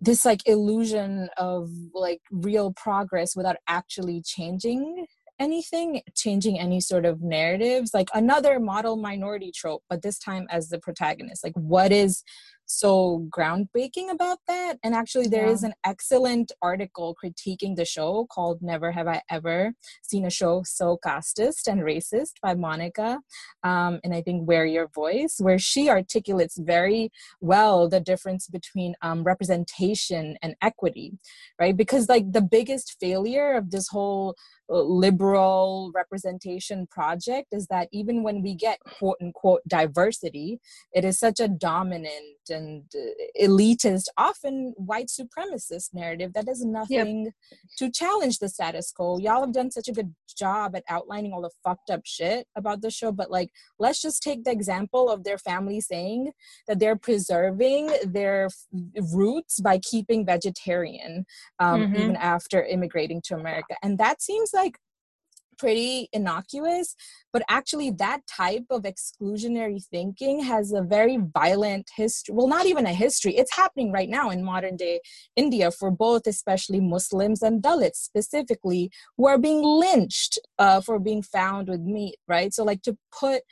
this 0.00 0.24
like 0.24 0.46
illusion 0.46 1.28
of 1.36 1.70
like 1.92 2.20
real 2.30 2.72
progress 2.72 3.34
without 3.34 3.56
actually 3.66 4.22
changing 4.24 5.06
anything 5.38 6.02
changing 6.14 6.58
any 6.58 6.80
sort 6.80 7.04
of 7.04 7.22
narratives? 7.22 7.92
Like 7.94 8.08
another 8.14 8.60
model 8.60 8.96
minority 8.96 9.52
trope 9.54 9.82
but 9.88 10.02
this 10.02 10.18
time 10.18 10.46
as 10.50 10.68
the 10.68 10.78
protagonist. 10.78 11.44
Like 11.44 11.54
what 11.54 11.92
is 11.92 12.22
so 12.68 13.26
groundbreaking 13.34 14.10
about 14.10 14.38
that. 14.46 14.76
And 14.84 14.94
actually, 14.94 15.26
there 15.26 15.46
yeah. 15.46 15.52
is 15.52 15.62
an 15.62 15.72
excellent 15.84 16.52
article 16.62 17.16
critiquing 17.22 17.76
the 17.76 17.84
show 17.84 18.26
called 18.30 18.60
Never 18.60 18.92
Have 18.92 19.08
I 19.08 19.22
Ever 19.30 19.72
Seen 20.02 20.26
a 20.26 20.30
Show 20.30 20.62
So 20.64 20.98
Casteist 21.04 21.66
and 21.66 21.80
Racist 21.80 22.34
by 22.42 22.54
Monica. 22.54 23.20
Um, 23.64 24.00
and 24.04 24.14
I 24.14 24.20
think 24.22 24.46
Wear 24.46 24.66
Your 24.66 24.88
Voice, 24.88 25.36
where 25.38 25.58
she 25.58 25.88
articulates 25.88 26.58
very 26.58 27.10
well 27.40 27.88
the 27.88 28.00
difference 28.00 28.46
between 28.46 28.94
um, 29.02 29.24
representation 29.24 30.36
and 30.42 30.54
equity, 30.62 31.18
right? 31.58 31.76
Because, 31.76 32.08
like, 32.08 32.32
the 32.32 32.42
biggest 32.42 32.96
failure 33.00 33.54
of 33.54 33.70
this 33.70 33.88
whole 33.88 34.36
uh, 34.70 34.82
liberal 34.82 35.90
representation 35.94 36.86
project 36.86 37.48
is 37.52 37.66
that 37.68 37.88
even 37.90 38.22
when 38.22 38.42
we 38.42 38.54
get 38.54 38.78
quote 38.98 39.16
unquote 39.22 39.62
diversity, 39.66 40.60
it 40.92 41.06
is 41.06 41.18
such 41.18 41.40
a 41.40 41.48
dominant 41.48 42.12
and 42.58 42.84
uh, 42.94 43.44
elitist, 43.46 44.06
often 44.16 44.74
white 44.76 45.08
supremacist 45.08 45.94
narrative 45.94 46.32
that 46.34 46.46
does 46.46 46.64
nothing 46.64 47.24
yep. 47.24 47.60
to 47.78 47.90
challenge 47.90 48.38
the 48.38 48.48
status 48.48 48.92
quo. 48.92 49.18
Y'all 49.18 49.40
have 49.40 49.52
done 49.52 49.70
such 49.70 49.88
a 49.88 49.92
good 49.92 50.14
job 50.36 50.76
at 50.76 50.84
outlining 50.88 51.32
all 51.32 51.42
the 51.42 51.50
fucked 51.64 51.90
up 51.90 52.02
shit 52.04 52.46
about 52.56 52.82
the 52.82 52.90
show, 52.90 53.10
but 53.12 53.30
like, 53.30 53.50
let's 53.78 54.02
just 54.02 54.22
take 54.22 54.44
the 54.44 54.52
example 54.52 55.08
of 55.08 55.24
their 55.24 55.38
family 55.38 55.80
saying 55.80 56.32
that 56.66 56.78
they're 56.78 56.96
preserving 56.96 57.90
their 58.04 58.48
roots 59.14 59.60
by 59.60 59.78
keeping 59.78 60.26
vegetarian 60.26 61.24
um, 61.58 61.80
mm-hmm. 61.82 61.96
even 61.96 62.16
after 62.16 62.64
immigrating 62.64 63.22
to 63.22 63.34
America. 63.34 63.76
And 63.82 63.98
that 63.98 64.20
seems 64.22 64.50
like 64.52 64.78
pretty 65.58 66.08
innocuous 66.12 66.94
but 67.32 67.42
actually 67.48 67.90
that 67.90 68.20
type 68.26 68.64
of 68.70 68.82
exclusionary 68.82 69.84
thinking 69.84 70.42
has 70.42 70.72
a 70.72 70.82
very 70.82 71.18
violent 71.34 71.88
history 71.94 72.34
well 72.34 72.46
not 72.46 72.66
even 72.66 72.86
a 72.86 72.92
history 72.92 73.36
it's 73.36 73.54
happening 73.54 73.90
right 73.92 74.08
now 74.08 74.30
in 74.30 74.44
modern 74.44 74.76
day 74.76 75.00
india 75.36 75.70
for 75.70 75.90
both 75.90 76.26
especially 76.26 76.80
muslims 76.80 77.42
and 77.42 77.62
dalits 77.62 77.96
specifically 77.96 78.90
who 79.16 79.26
are 79.26 79.38
being 79.38 79.62
lynched 79.62 80.38
uh, 80.58 80.80
for 80.80 80.98
being 80.98 81.22
found 81.22 81.68
with 81.68 81.80
meat 81.80 82.16
right? 82.28 82.52
So 82.54 82.64
like 82.64 82.82
to 82.82 82.96
put 83.12 83.42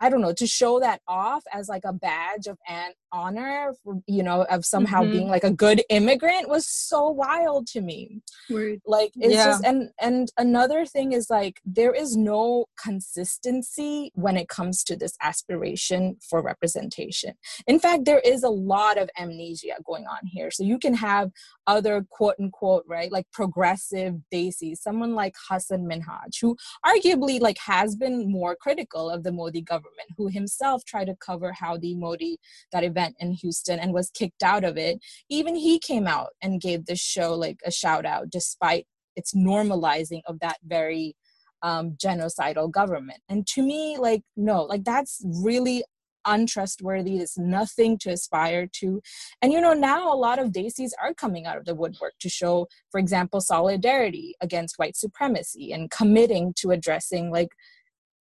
I 0.00 0.10
don't 0.10 0.20
know, 0.20 0.32
to 0.32 0.48
show 0.48 0.80
that 0.80 1.00
off 1.06 1.44
as 1.52 1.68
like 1.68 1.84
a 1.84 1.92
badge 1.92 2.48
of 2.48 2.58
an 2.68 2.90
honor, 3.12 3.74
for, 3.84 4.00
you 4.06 4.22
know, 4.22 4.44
of 4.44 4.64
somehow 4.64 5.02
mm-hmm. 5.02 5.12
being 5.12 5.28
like 5.28 5.44
a 5.44 5.50
good 5.50 5.82
immigrant 5.90 6.48
was 6.48 6.66
so 6.66 7.08
wild 7.08 7.66
to 7.68 7.80
me. 7.80 8.22
Word. 8.50 8.80
Like 8.86 9.12
it's 9.16 9.34
yeah. 9.34 9.46
just 9.46 9.64
and 9.64 9.90
and 10.00 10.32
another 10.38 10.86
thing 10.86 11.12
is 11.12 11.28
like 11.28 11.60
there 11.64 11.92
is 11.92 12.16
no 12.16 12.66
consistency 12.82 14.10
when 14.14 14.36
it 14.36 14.48
comes 14.48 14.82
to 14.84 14.96
this 14.96 15.14
aspiration 15.20 16.16
for 16.28 16.42
representation. 16.42 17.34
In 17.66 17.78
fact, 17.78 18.04
there 18.04 18.20
is 18.20 18.42
a 18.42 18.48
lot 18.48 18.98
of 18.98 19.10
amnesia 19.18 19.76
going 19.84 20.06
on 20.06 20.26
here. 20.26 20.50
So 20.50 20.64
you 20.64 20.78
can 20.78 20.94
have 20.94 21.30
other 21.66 22.04
quote 22.10 22.36
unquote 22.40 22.84
right 22.88 23.12
like 23.12 23.26
progressive 23.32 24.14
desis, 24.32 24.78
someone 24.78 25.14
like 25.14 25.34
Hasan 25.50 25.86
Minhaj, 25.86 26.40
who 26.40 26.56
arguably 26.84 27.40
like 27.40 27.58
has 27.58 27.94
been 27.94 28.30
more 28.30 28.56
critical 28.56 29.10
of 29.10 29.22
the 29.22 29.32
Modi 29.32 29.60
government 29.60 29.82
government, 29.82 30.08
who 30.16 30.28
himself 30.28 30.84
tried 30.84 31.06
to 31.06 31.16
cover 31.16 31.52
how 31.52 31.76
the 31.76 31.94
Modi, 31.94 32.38
that 32.72 32.84
event 32.84 33.01
in 33.18 33.32
Houston, 33.32 33.78
and 33.78 33.92
was 33.92 34.10
kicked 34.10 34.42
out 34.42 34.64
of 34.64 34.76
it. 34.76 34.98
Even 35.28 35.54
he 35.54 35.78
came 35.78 36.06
out 36.06 36.30
and 36.42 36.60
gave 36.60 36.86
this 36.86 37.00
show 37.00 37.34
like 37.34 37.58
a 37.64 37.70
shout 37.70 38.06
out, 38.06 38.30
despite 38.30 38.86
its 39.16 39.34
normalizing 39.34 40.20
of 40.26 40.40
that 40.40 40.58
very 40.64 41.14
um, 41.62 41.92
genocidal 41.92 42.70
government. 42.70 43.20
And 43.28 43.46
to 43.48 43.62
me, 43.62 43.96
like, 43.98 44.22
no, 44.36 44.62
like 44.62 44.84
that's 44.84 45.22
really 45.24 45.84
untrustworthy. 46.24 47.18
It's 47.18 47.38
nothing 47.38 47.98
to 47.98 48.10
aspire 48.10 48.68
to. 48.80 49.00
And 49.40 49.52
you 49.52 49.60
know, 49.60 49.72
now 49.72 50.12
a 50.12 50.16
lot 50.16 50.38
of 50.38 50.50
desis 50.50 50.90
are 51.02 51.14
coming 51.14 51.46
out 51.46 51.56
of 51.56 51.64
the 51.64 51.74
woodwork 51.74 52.14
to 52.20 52.28
show, 52.28 52.68
for 52.90 52.98
example, 52.98 53.40
solidarity 53.40 54.34
against 54.40 54.78
white 54.78 54.96
supremacy 54.96 55.72
and 55.72 55.90
committing 55.90 56.52
to 56.58 56.70
addressing 56.70 57.30
like 57.30 57.48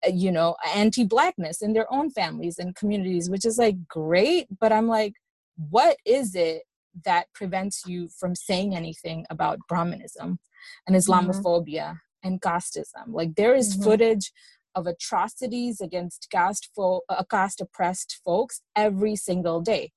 you 0.08 0.30
know 0.30 0.56
anti-blackness 0.74 1.62
in 1.62 1.72
their 1.72 1.92
own 1.92 2.10
families 2.10 2.58
and 2.58 2.74
communities 2.74 3.28
which 3.28 3.44
is 3.44 3.58
like 3.58 3.76
great 3.88 4.46
but 4.58 4.72
i'm 4.72 4.88
like 4.88 5.14
what 5.68 5.96
is 6.06 6.34
it 6.34 6.62
that 7.04 7.26
prevents 7.34 7.82
you 7.86 8.08
from 8.18 8.34
saying 8.34 8.74
anything 8.74 9.26
about 9.30 9.58
brahmanism 9.68 10.38
and 10.86 10.96
mm-hmm. 10.96 11.12
islamophobia 11.12 11.90
mm-hmm. 11.90 12.28
and 12.28 12.40
casteism 12.40 13.08
like 13.08 13.34
there 13.34 13.54
is 13.54 13.74
mm-hmm. 13.74 13.84
footage 13.84 14.32
of 14.74 14.86
atrocities 14.86 15.80
against 15.80 16.28
caste 16.30 16.70
fo- 16.74 17.02
uh, 17.08 17.24
caste 17.30 17.60
oppressed 17.60 18.20
folks 18.24 18.62
every 18.76 19.16
single 19.16 19.60
day 19.60 19.90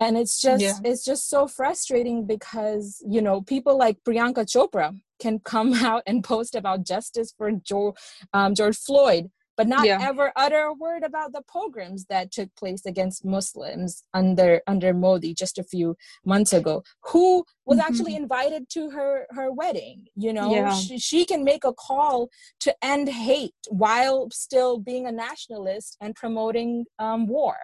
and 0.00 0.16
it's 0.16 0.40
just 0.40 0.62
yeah. 0.62 0.78
it's 0.82 1.04
just 1.04 1.28
so 1.28 1.46
frustrating 1.46 2.26
because 2.26 3.02
you 3.06 3.22
know 3.22 3.42
people 3.42 3.78
like 3.78 3.98
priyanka 4.02 4.44
chopra 4.46 4.98
can 5.20 5.38
come 5.38 5.74
out 5.84 6.02
and 6.06 6.24
post 6.24 6.54
about 6.54 6.84
justice 6.84 7.32
for 7.36 7.52
george, 7.52 7.94
um, 8.32 8.54
george 8.54 8.76
floyd 8.76 9.30
but 9.56 9.68
not 9.68 9.84
yeah. 9.84 9.98
ever 10.00 10.32
utter 10.36 10.62
a 10.62 10.72
word 10.72 11.02
about 11.02 11.34
the 11.34 11.42
pogroms 11.42 12.06
that 12.06 12.32
took 12.32 12.48
place 12.56 12.86
against 12.86 13.24
muslims 13.24 14.02
under 14.14 14.62
under 14.66 14.94
modi 14.94 15.34
just 15.34 15.58
a 15.58 15.62
few 15.62 15.94
months 16.24 16.52
ago 16.54 16.82
who 17.04 17.44
was 17.66 17.78
mm-hmm. 17.78 17.86
actually 17.86 18.16
invited 18.16 18.68
to 18.70 18.88
her 18.90 19.26
her 19.30 19.52
wedding 19.52 20.06
you 20.16 20.32
know 20.32 20.54
yeah. 20.54 20.72
she, 20.72 20.98
she 20.98 21.24
can 21.26 21.44
make 21.44 21.64
a 21.64 21.74
call 21.74 22.30
to 22.58 22.74
end 22.82 23.08
hate 23.10 23.52
while 23.68 24.28
still 24.32 24.78
being 24.78 25.06
a 25.06 25.12
nationalist 25.12 25.96
and 26.00 26.14
promoting 26.14 26.86
um, 26.98 27.26
war 27.26 27.56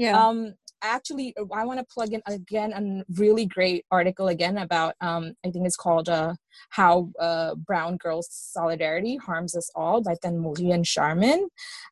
yeah. 0.00 0.18
Um, 0.18 0.54
actually 0.82 1.34
uh, 1.38 1.44
i 1.54 1.64
want 1.64 1.78
to 1.78 1.86
plug 1.92 2.12
in 2.12 2.22
again 2.26 2.72
a 2.72 3.04
really 3.20 3.46
great 3.46 3.84
article 3.90 4.28
again 4.28 4.58
about 4.58 4.94
um, 5.00 5.32
i 5.44 5.50
think 5.50 5.66
it's 5.66 5.76
called 5.76 6.08
uh, 6.08 6.34
how 6.70 7.10
uh, 7.20 7.54
brown 7.54 7.96
girls 7.96 8.28
solidarity 8.30 9.16
harms 9.16 9.56
us 9.56 9.70
all 9.74 10.00
by 10.00 10.14
Tanmuri 10.14 10.72
and 10.72 10.84
sharmin 10.84 11.48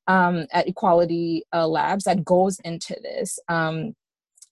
um, 0.07 0.47
at 0.53 0.69
equality 0.69 1.45
uh, 1.53 1.67
labs 1.67 2.05
that 2.05 2.25
goes 2.25 2.59
into 2.61 2.97
this 3.03 3.39
um, 3.49 3.95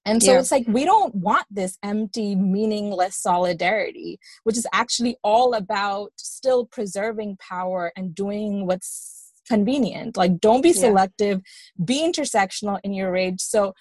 and 0.07 0.23
so 0.23 0.33
yeah. 0.33 0.39
it's 0.39 0.53
like 0.53 0.65
we 0.69 0.85
don't 0.85 1.13
want 1.17 1.47
this 1.51 1.77
empty, 1.83 2.37
meaningless 2.37 3.17
solidarity, 3.17 4.21
which 4.45 4.57
is 4.57 4.65
actually 4.73 5.17
all 5.25 5.55
about 5.55 6.13
still 6.17 6.65
preserving 6.65 7.39
power 7.41 7.93
and 7.97 8.15
doing 8.15 8.67
what's 8.67 9.33
convenient. 9.49 10.17
Like, 10.17 10.39
don't 10.41 10.63
be 10.63 10.73
selective, 10.73 11.43
yeah. 11.77 11.85
be 11.85 12.09
intersectional 12.09 12.79
in 12.85 12.93
your 12.93 13.11
rage. 13.11 13.41
So, 13.41 13.75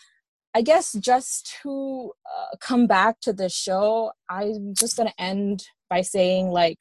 I 0.55 0.61
guess 0.61 0.93
just 0.93 1.53
to 1.63 2.13
uh, 2.25 2.55
come 2.61 2.87
back 2.87 3.19
to 3.21 3.33
the 3.33 3.49
show, 3.49 4.13
I'm 4.29 4.73
just 4.73 4.95
going 4.95 5.09
to 5.09 5.21
end 5.21 5.67
by 5.89 6.01
saying, 6.01 6.47
like, 6.47 6.77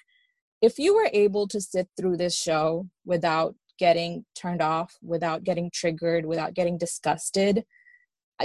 if 0.62 0.78
you 0.78 0.94
were 0.94 1.10
able 1.12 1.48
to 1.48 1.60
sit 1.60 1.88
through 1.96 2.16
this 2.16 2.36
show 2.36 2.88
without 3.04 3.56
getting 3.78 4.24
turned 4.36 4.62
off, 4.62 4.96
without 5.02 5.42
getting 5.42 5.70
triggered, 5.74 6.24
without 6.24 6.54
getting 6.54 6.78
disgusted, 6.78 7.64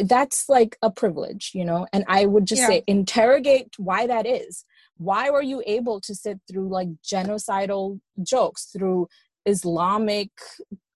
that's 0.04 0.48
like 0.48 0.78
a 0.84 0.92
privilege 0.92 1.52
you 1.56 1.66
know 1.66 1.88
and 1.92 2.06
i 2.08 2.26
would 2.26 2.46
just 2.46 2.62
Yeah. 2.62 2.68
say 2.68 2.84
interrogate 2.88 3.70
why 3.78 4.06
that 4.06 4.28
is 4.28 4.64
why 4.98 5.30
were 5.30 5.42
you 5.42 5.64
able 5.66 6.00
to 6.02 6.14
sit 6.14 6.40
through 6.48 6.70
like 6.70 6.90
genocidal 7.04 8.00
jokes 8.22 8.66
through 8.66 9.08
islamic 9.46 10.30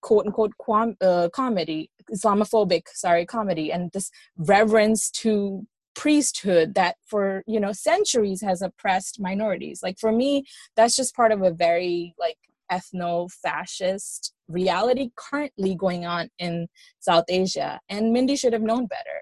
quote 0.08 0.26
unquote 0.28 0.54
quam, 0.64 0.96
uh, 1.02 1.28
comedy 1.42 1.90
islamophobic 2.16 2.84
sorry 2.94 3.26
comedy 3.26 3.72
and 3.72 3.84
this 3.94 4.08
reverence 4.38 5.10
to 5.10 5.66
priesthood 5.96 6.74
that 6.76 6.96
for 7.06 7.44
you 7.54 7.60
know 7.60 7.72
centuries 7.72 8.42
has 8.42 8.62
oppressed 8.62 9.20
minorities. 9.20 9.82
Like 9.86 9.98
for 10.00 10.12
me 10.12 10.32
that's 10.76 10.96
just 10.96 11.16
part 11.16 11.32
of 11.32 11.42
a 11.42 11.52
very 11.52 12.14
like 12.20 12.38
ethno-fascist 12.72 14.34
reality 14.48 15.10
currently 15.16 15.76
going 15.76 16.06
on 16.06 16.30
in 16.40 16.68
south 17.00 17.26
asia 17.30 17.80
and 17.90 18.12
mindy 18.14 18.36
should 18.36 18.54
have 18.54 18.62
known 18.72 18.86
better. 18.88 19.20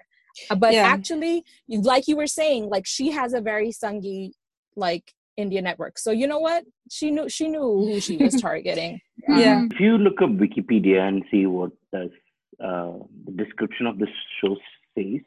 Uh, 0.49 0.55
but 0.55 0.73
Yeah. 0.73 0.85
actually 0.95 1.43
like 1.93 2.07
you 2.07 2.15
were 2.15 2.27
saying 2.41 2.69
like 2.69 2.85
she 2.85 3.11
has 3.11 3.33
a 3.33 3.41
very 3.41 3.71
sanghi 3.81 4.31
like 4.75 5.13
india 5.37 5.61
network. 5.61 5.97
So 5.99 6.11
you 6.11 6.27
know 6.27 6.39
what? 6.39 6.63
She 6.89 7.11
knew 7.11 7.27
she 7.29 7.47
knew 7.53 7.69
who 7.87 7.99
she 7.99 8.15
was 8.17 8.33
targeting 8.47 8.99
Yeah. 9.27 9.61
Mhm. 9.61 9.73
If 9.73 9.79
you 9.79 9.97
look 9.97 10.21
up 10.21 10.29
Wikipedia 10.31 11.07
and 11.07 11.23
see 11.31 11.45
what 11.45 11.71
does 11.93 12.09
uh, 12.59 12.93
the 13.25 13.31
description 13.43 13.87
of 13.87 13.97
the 13.99 14.07
show 14.39 14.55
says, 14.97 15.21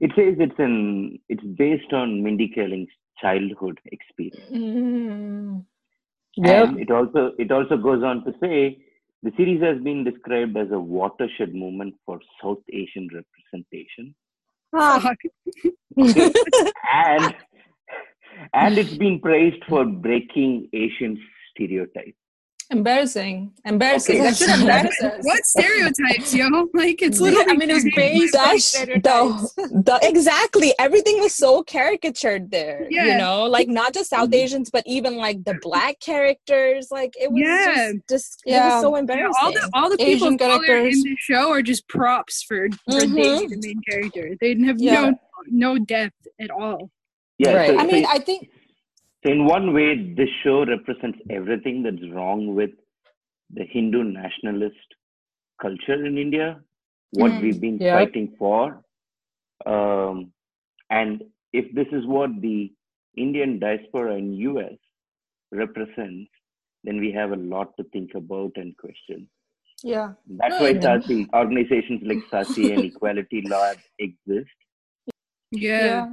it 0.00 0.10
says 0.16 0.36
it's 0.38 0.58
an 0.58 1.18
it's 1.28 1.44
based 1.44 1.92
on 1.92 2.22
Mindy 2.22 2.48
Kaling's 2.48 2.90
childhood 3.20 3.78
experience. 3.92 4.50
Mm. 4.52 5.64
Yep. 6.36 6.68
And 6.68 6.80
it 6.80 6.90
also 6.90 7.32
it 7.38 7.50
also 7.52 7.76
goes 7.76 8.02
on 8.02 8.24
to 8.24 8.34
say 8.40 8.78
the 9.22 9.32
series 9.36 9.62
has 9.62 9.80
been 9.82 10.04
described 10.04 10.56
as 10.56 10.70
a 10.72 10.78
watershed 10.78 11.54
moment 11.54 11.94
for 12.04 12.20
South 12.42 12.62
Asian 12.72 13.08
representation, 13.12 14.14
Ah. 14.74 15.14
And 16.92 17.34
and 18.52 18.78
it's 18.78 18.96
been 18.96 19.20
praised 19.20 19.62
for 19.68 19.84
breaking 19.84 20.68
Asian 20.72 21.18
stereotypes. 21.50 22.18
Embarrassing. 22.70 23.52
Embarrassing. 23.64 24.16
Okay. 24.16 24.24
That 24.24 24.36
should 24.36 24.48
embarrass 24.60 25.00
us. 25.02 25.22
What 25.24 25.44
stereotypes, 25.44 26.34
yo? 26.34 26.48
Like 26.74 27.02
it's 27.02 27.18
Yeah, 27.20 27.24
literally. 27.30 27.50
I 27.50 27.56
mean, 27.56 27.70
it 27.70 27.74
was 27.74 27.84
based 27.94 28.36
on 28.36 28.44
That's 28.48 28.64
stereotypes. 28.64 29.54
the, 29.54 29.82
the 29.84 29.98
exactly 30.02 30.72
everything 30.78 31.20
was 31.20 31.34
so 31.34 31.62
caricatured 31.62 32.50
there 32.50 32.86
Yeah. 32.90 33.04
you 33.06 33.18
know 33.18 33.44
like 33.44 33.68
not 33.68 33.92
just 33.94 34.10
south 34.10 34.32
asians 34.32 34.70
but 34.70 34.82
even 34.86 35.16
like 35.16 35.44
the 35.44 35.54
black 35.62 36.00
characters 36.00 36.88
like 36.90 37.14
it 37.20 37.30
was 37.30 37.42
Yeah. 37.44 37.92
just, 37.92 38.08
just 38.08 38.42
it 38.46 38.50
Yeah. 38.52 38.74
was 38.74 38.82
so 38.82 38.94
Yeah, 38.94 39.00
embarrassing 39.00 39.34
all 39.42 39.52
the 39.52 39.70
all 39.74 39.90
the 39.90 39.96
people 39.96 40.12
Asian 40.28 40.34
of 40.34 40.38
color 40.40 40.76
in 40.78 41.02
the 41.02 41.16
show 41.18 41.50
are 41.52 41.62
just 41.62 41.86
props 41.88 42.42
for, 42.42 42.68
for 42.90 43.00
Mhm. 43.00 43.16
Daisy, 43.16 43.46
the 43.48 43.56
main 43.66 43.80
character. 43.88 44.36
They 44.40 44.48
didn't 44.48 44.64
have 44.66 44.78
Yeah. 44.80 45.10
no 45.10 45.14
no 45.48 45.78
depth 45.78 46.26
at 46.40 46.50
all. 46.50 46.90
Yeah, 47.38 47.52
Right. 47.52 47.68
so, 47.70 47.78
I 47.78 47.86
so 47.86 47.92
mean, 47.92 48.06
I 48.08 48.18
think 48.18 48.48
So 49.24 49.32
in 49.32 49.46
one 49.46 49.72
way, 49.72 50.12
this 50.14 50.28
show 50.42 50.64
represents 50.66 51.18
everything 51.30 51.82
that's 51.82 52.12
wrong 52.12 52.54
with 52.54 52.70
the 53.50 53.64
Hindu 53.64 54.04
nationalist 54.04 54.76
culture 55.60 56.04
in 56.04 56.18
India, 56.18 56.60
what 57.12 57.30
Mm. 57.32 57.42
we've 57.42 57.60
been 57.60 57.78
Yep. 57.78 57.94
fighting 57.98 58.36
for. 58.36 58.84
Um, 59.64 60.32
and 60.90 61.24
if 61.52 61.72
this 61.72 61.88
is 61.92 62.04
what 62.06 62.38
the 62.40 62.72
Indian 63.16 63.58
diaspora 63.58 64.16
in 64.16 64.34
US 64.34 64.76
represents, 65.52 66.30
then 66.82 66.98
we 67.00 67.10
have 67.12 67.32
a 67.32 67.36
lot 67.36 67.74
to 67.78 67.84
think 67.84 68.14
about 68.14 68.52
and 68.56 68.76
question. 68.76 69.28
yeah. 69.82 70.14
That's 70.26 70.54
No, 70.58 70.62
why 70.64 70.70
and- 70.70 70.82
SASI, 70.82 71.28
organizations 71.34 72.02
like 72.02 72.22
SASI 72.30 72.72
and 72.74 72.84
Equality 72.90 73.40
Lab 73.42 73.78
exist. 73.98 74.58
Yeah. 75.54 75.84
Yeah. 75.84 76.06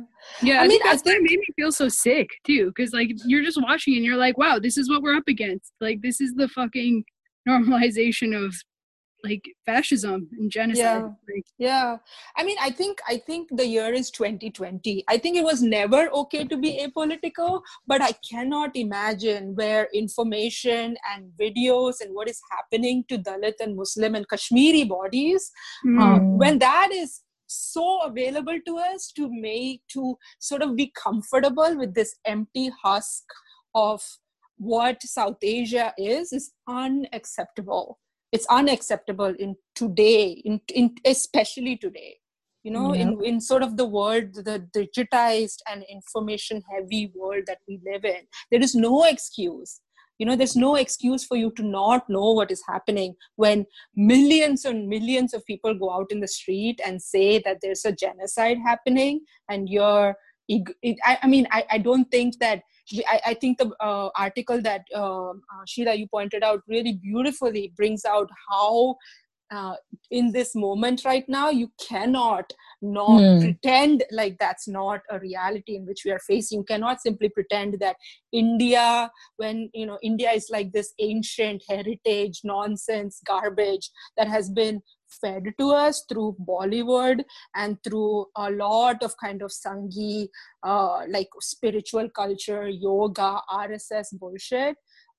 Yeah, 0.43 0.61
I 0.61 0.67
mean, 0.67 0.79
that's 0.83 1.01
why 1.03 1.13
it 1.13 1.23
made 1.23 1.39
me 1.39 1.47
feel 1.55 1.71
so 1.71 1.89
sick 1.89 2.29
too, 2.45 2.71
because 2.75 2.93
like 2.93 3.09
you're 3.25 3.43
just 3.43 3.59
watching 3.61 3.95
and 3.95 4.05
you're 4.05 4.17
like, 4.17 4.37
wow, 4.37 4.59
this 4.59 4.77
is 4.77 4.89
what 4.89 5.01
we're 5.01 5.15
up 5.15 5.27
against. 5.27 5.73
Like 5.81 6.01
this 6.01 6.21
is 6.21 6.33
the 6.35 6.47
fucking 6.47 7.03
normalization 7.47 8.35
of 8.45 8.53
like 9.23 9.43
fascism 9.65 10.27
and 10.39 10.49
genocide. 10.51 10.83
Yeah. 10.83 11.01
Like, 11.01 11.45
Yeah. 11.57 11.97
I 12.37 12.43
mean, 12.43 12.57
I 12.59 12.71
think 12.71 12.99
I 13.07 13.17
think 13.17 13.49
the 13.51 13.65
year 13.65 13.93
is 13.93 14.09
2020. 14.11 15.03
I 15.07 15.17
think 15.17 15.37
it 15.37 15.43
was 15.43 15.61
never 15.61 16.09
okay 16.09 16.43
to 16.45 16.57
be 16.57 16.83
apolitical, 16.85 17.61
but 17.87 18.01
I 18.01 18.13
cannot 18.29 18.75
imagine 18.75 19.55
where 19.55 19.89
information 19.93 20.97
and 21.13 21.31
videos 21.39 22.01
and 22.01 22.15
what 22.15 22.29
is 22.29 22.41
happening 22.51 23.03
to 23.09 23.17
Dalit 23.17 23.59
and 23.59 23.75
Muslim 23.75 24.15
and 24.15 24.27
Kashmiri 24.27 24.85
bodies 24.85 25.51
mm, 25.85 25.99
uh, 26.01 26.19
Mm. 26.19 26.37
when 26.37 26.59
that 26.59 26.89
is 26.91 27.21
so 27.51 28.01
available 28.03 28.57
to 28.65 28.77
us 28.77 29.11
to 29.15 29.29
make 29.31 29.81
to 29.89 30.17
sort 30.39 30.61
of 30.61 30.75
be 30.75 30.91
comfortable 30.95 31.77
with 31.77 31.93
this 31.93 32.15
empty 32.25 32.71
husk 32.83 33.23
of 33.75 34.01
what 34.57 35.01
south 35.01 35.37
asia 35.41 35.93
is 35.97 36.31
is 36.31 36.51
unacceptable. 36.67 37.97
It's 38.31 38.45
unacceptable 38.49 39.33
in 39.39 39.55
today 39.75 40.41
in, 40.45 40.61
in 40.73 40.95
especially 41.05 41.77
today. 41.77 42.17
You 42.63 42.71
know 42.71 42.93
in, 42.93 43.19
in 43.23 43.41
sort 43.41 43.63
of 43.63 43.75
the 43.75 43.87
world 43.87 44.35
the 44.35 44.67
digitized 44.75 45.57
and 45.67 45.83
information 45.89 46.61
heavy 46.71 47.11
world 47.15 47.45
that 47.47 47.57
we 47.67 47.79
live 47.83 48.05
in 48.05 48.27
there 48.51 48.61
is 48.61 48.75
no 48.75 49.03
excuse 49.05 49.81
you 50.21 50.25
know 50.29 50.35
there's 50.35 50.55
no 50.55 50.75
excuse 50.75 51.23
for 51.25 51.35
you 51.35 51.51
to 51.59 51.63
not 51.63 52.07
know 52.15 52.31
what 52.39 52.51
is 52.55 52.63
happening 52.67 53.15
when 53.43 53.65
millions 53.95 54.65
and 54.65 54.87
millions 54.87 55.33
of 55.33 55.45
people 55.47 55.73
go 55.83 55.91
out 55.91 56.11
in 56.11 56.19
the 56.19 56.27
street 56.27 56.79
and 56.85 57.01
say 57.01 57.39
that 57.39 57.57
there's 57.61 57.85
a 57.85 57.91
genocide 57.91 58.59
happening 58.63 59.21
and 59.49 59.67
you're 59.67 60.13
it- 60.47 60.99
I, 61.05 61.17
I 61.23 61.27
mean 61.27 61.47
I, 61.51 61.63
I 61.71 61.77
don't 61.79 62.11
think 62.11 62.37
that 62.39 62.61
I, 63.07 63.21
I 63.27 63.33
think 63.33 63.57
the 63.57 63.71
uh, 63.79 64.09
article 64.15 64.61
that 64.61 64.83
um 64.95 65.41
uh, 65.53 65.63
Sheila 65.65 65.95
you 65.95 66.07
pointed 66.07 66.43
out 66.43 66.61
really 66.67 66.93
beautifully 66.93 67.73
brings 67.75 68.05
out 68.05 68.29
how 68.49 68.97
uh, 69.51 69.75
in 70.09 70.31
this 70.31 70.55
moment 70.55 71.03
right 71.05 71.27
now 71.27 71.49
you 71.49 71.69
cannot 71.79 72.51
not 72.81 73.19
Hmm. 73.21 73.39
pretend 73.39 74.03
like 74.11 74.37
that's 74.39 74.67
not 74.67 75.01
a 75.09 75.19
reality 75.19 75.75
in 75.75 75.85
which 75.85 76.03
we 76.05 76.11
are 76.11 76.19
facing 76.19 76.59
you 76.59 76.63
cannot 76.63 77.01
simply 77.01 77.29
pretend 77.29 77.77
that 77.79 77.95
india 78.31 79.11
when 79.37 79.69
you 79.73 79.85
know 79.85 79.99
india 80.01 80.31
is 80.31 80.47
like 80.49 80.71
this 80.71 80.93
ancient 80.99 81.61
heritage 81.69 82.41
nonsense 82.43 83.21
garbage 83.25 83.91
that 84.17 84.27
has 84.27 84.49
been 84.49 84.81
fed 85.21 85.43
to 85.59 85.71
us 85.71 86.05
through 86.09 86.35
bollywood 86.47 87.23
and 87.55 87.77
through 87.83 88.25
a 88.37 88.49
lot 88.51 89.03
of 89.03 89.13
kind 89.23 89.41
of 89.41 89.51
sanghi 89.51 90.29
uh, 90.63 91.01
like 91.09 91.27
spiritual 91.41 92.09
culture 92.21 92.67
yoga 92.69 93.31
rss 93.65 94.13
bullshit 94.17 94.75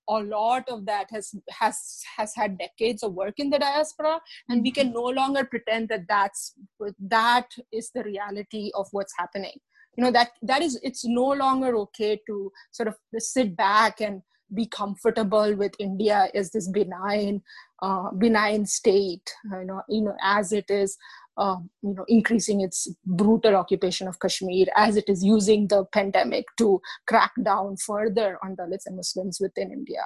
a 0.08 0.18
lot 0.20 0.68
of 0.68 0.84
that 0.86 1.06
has 1.10 1.34
has 1.50 2.02
has 2.16 2.34
had 2.34 2.58
decades 2.58 3.02
of 3.02 3.14
work 3.14 3.34
in 3.38 3.50
the 3.50 3.58
diaspora 3.58 4.20
and 4.48 4.62
we 4.62 4.70
can 4.70 4.92
no 4.92 5.04
longer 5.04 5.44
pretend 5.44 5.88
that 5.88 6.06
that's 6.08 6.54
that 6.98 7.46
is 7.72 7.90
the 7.94 8.02
reality 8.02 8.70
of 8.74 8.88
what's 8.92 9.14
happening. 9.18 9.58
You 9.96 10.04
know 10.04 10.10
that 10.10 10.30
that 10.42 10.62
is 10.62 10.80
it's 10.82 11.04
no 11.04 11.26
longer 11.26 11.76
okay 11.76 12.20
to 12.26 12.52
sort 12.70 12.88
of 12.88 12.96
sit 13.18 13.56
back 13.56 14.00
and 14.00 14.22
be 14.54 14.66
comfortable 14.66 15.54
with 15.54 15.72
india 15.78 16.28
as 16.34 16.50
this 16.50 16.68
benign 16.68 17.40
uh, 17.82 18.10
benign 18.18 18.66
state 18.66 19.30
you 19.44 19.64
know 19.64 19.82
you 19.88 20.02
know 20.02 20.14
as 20.22 20.52
it 20.52 20.70
is 20.70 20.96
uh, 21.37 21.57
you 21.83 21.95
know 21.95 22.05
increasing 22.09 22.61
its 22.61 22.88
brutal 23.05 23.57
occupation 23.57 24.09
of 24.09 24.18
kashmir 24.21 24.66
as 24.77 24.97
it 24.97 25.09
is 25.09 25.25
using 25.25 25.66
the 25.68 25.85
pandemic 25.92 26.45
to 26.59 26.81
crack 27.07 27.33
down 27.42 27.77
further 27.77 28.38
on 28.42 28.57
dalits 28.57 28.87
and 28.87 28.97
muslims 28.97 29.38
within 29.40 29.73
india. 29.73 30.05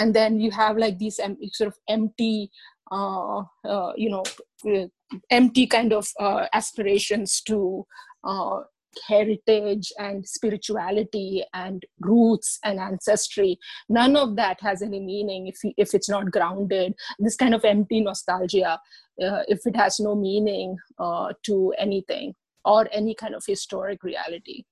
And 0.00 0.14
then 0.14 0.38
you 0.38 0.52
have 0.52 0.76
like 0.78 0.98
these 0.98 1.16
sort 1.52 1.68
of 1.68 1.76
empty 1.88 2.52
uh, 2.90 3.42
uh, 3.64 3.92
you 3.96 4.10
know 4.10 4.22
uh, 4.66 4.86
empty 5.30 5.66
kind 5.66 5.92
of 5.92 6.08
uh, 6.20 6.46
aspirations 6.52 7.42
to 7.42 7.86
uh, 8.24 8.60
heritage 9.06 9.92
and 9.98 10.26
spirituality 10.26 11.44
and 11.54 11.84
roots 12.00 12.58
and 12.64 12.78
ancestry 12.78 13.58
none 13.88 14.16
of 14.16 14.36
that 14.36 14.60
has 14.60 14.82
any 14.82 15.00
meaning 15.00 15.46
if 15.46 15.58
if 15.76 15.94
it's 15.94 16.08
not 16.08 16.30
grounded. 16.30 16.94
This 17.18 17.36
kind 17.36 17.54
of 17.54 17.64
empty 17.64 18.00
nostalgia 18.00 18.80
uh, 19.22 19.42
if 19.48 19.66
it 19.66 19.76
has 19.76 20.00
no 20.00 20.14
meaning 20.14 20.76
uh, 20.98 21.32
to 21.44 21.74
anything 21.78 22.34
or 22.64 22.88
any 22.92 23.14
kind 23.14 23.34
of 23.34 23.44
historic 23.46 24.02
reality. 24.02 24.64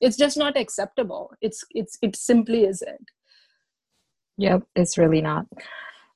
It's 0.00 0.16
just 0.16 0.36
not 0.36 0.56
acceptable. 0.56 1.32
It's 1.40 1.64
it's 1.70 1.98
it 2.02 2.16
simply 2.16 2.64
isn't. 2.64 3.10
Yep, 4.36 4.62
it's 4.76 4.96
really 4.98 5.20
not. 5.20 5.46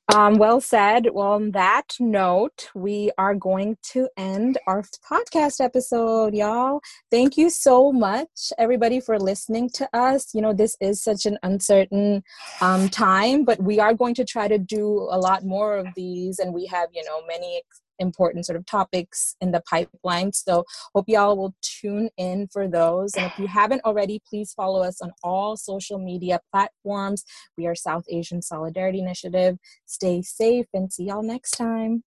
Um, 0.09 0.35
well 0.35 0.61
said. 0.61 1.09
Well, 1.13 1.29
on 1.29 1.53
that 1.53 1.95
note, 2.01 2.71
we 2.75 3.13
are 3.19 3.35
going 3.35 3.77
to 3.93 4.09
end 4.17 4.59
our 4.67 4.83
podcast 5.09 5.61
episode, 5.61 6.35
y'all. 6.35 6.81
Thank 7.11 7.37
you 7.37 7.49
so 7.49 7.93
much, 7.93 8.53
everybody, 8.59 9.01
for 9.01 9.19
listening 9.19 9.71
to 9.75 9.89
us. 9.97 10.35
You 10.35 10.43
know, 10.43 10.53
this 10.53 10.77
is 10.81 11.03
such 11.03 11.25
an 11.25 11.39
uncertain 11.45 12.25
um, 12.61 12.89
time, 12.89 13.45
but 13.45 13.63
we 13.63 13.79
are 13.79 13.95
going 13.95 14.15
to 14.17 14.25
try 14.25 14.49
to 14.49 14.59
do 14.59 15.09
a 15.11 15.19
lot 15.19 15.45
more 15.45 15.77
of 15.77 15.87
these, 15.95 16.41
and 16.41 16.53
we 16.53 16.67
have, 16.67 16.89
you 16.93 17.05
know, 17.05 17.21
many 17.27 17.59
ex- 17.59 17.82
important 17.99 18.47
sort 18.47 18.57
of 18.57 18.67
topics 18.67 19.37
in 19.41 19.53
the 19.53 19.63
pipeline. 19.69 20.33
So, 20.33 20.65
hope 20.95 21.05
y'all 21.09 21.37
will 21.37 21.55
tune 21.63 22.11
in 22.17 22.49
for 22.49 22.69
those. 22.69 23.15
And 23.15 23.27
if 23.27 23.39
you 23.39 23.47
haven't 23.47 23.83
already, 23.85 24.21
please 24.29 24.53
follow 24.53 24.83
us 24.83 25.01
on 25.01 25.13
all 25.23 25.57
social 25.57 25.99
media 25.99 26.41
platforms. 26.51 27.25
We 27.57 27.67
are 27.67 27.75
South 27.75 28.05
Asian 28.09 28.43
Solidarity 28.43 28.99
Initiative. 28.99 29.59
Stay 29.87 30.23
safe 30.23 30.67
and 30.75 30.93
see 30.93 31.05
y'all 31.05 31.23
next 31.23 31.53
time. 31.53 32.03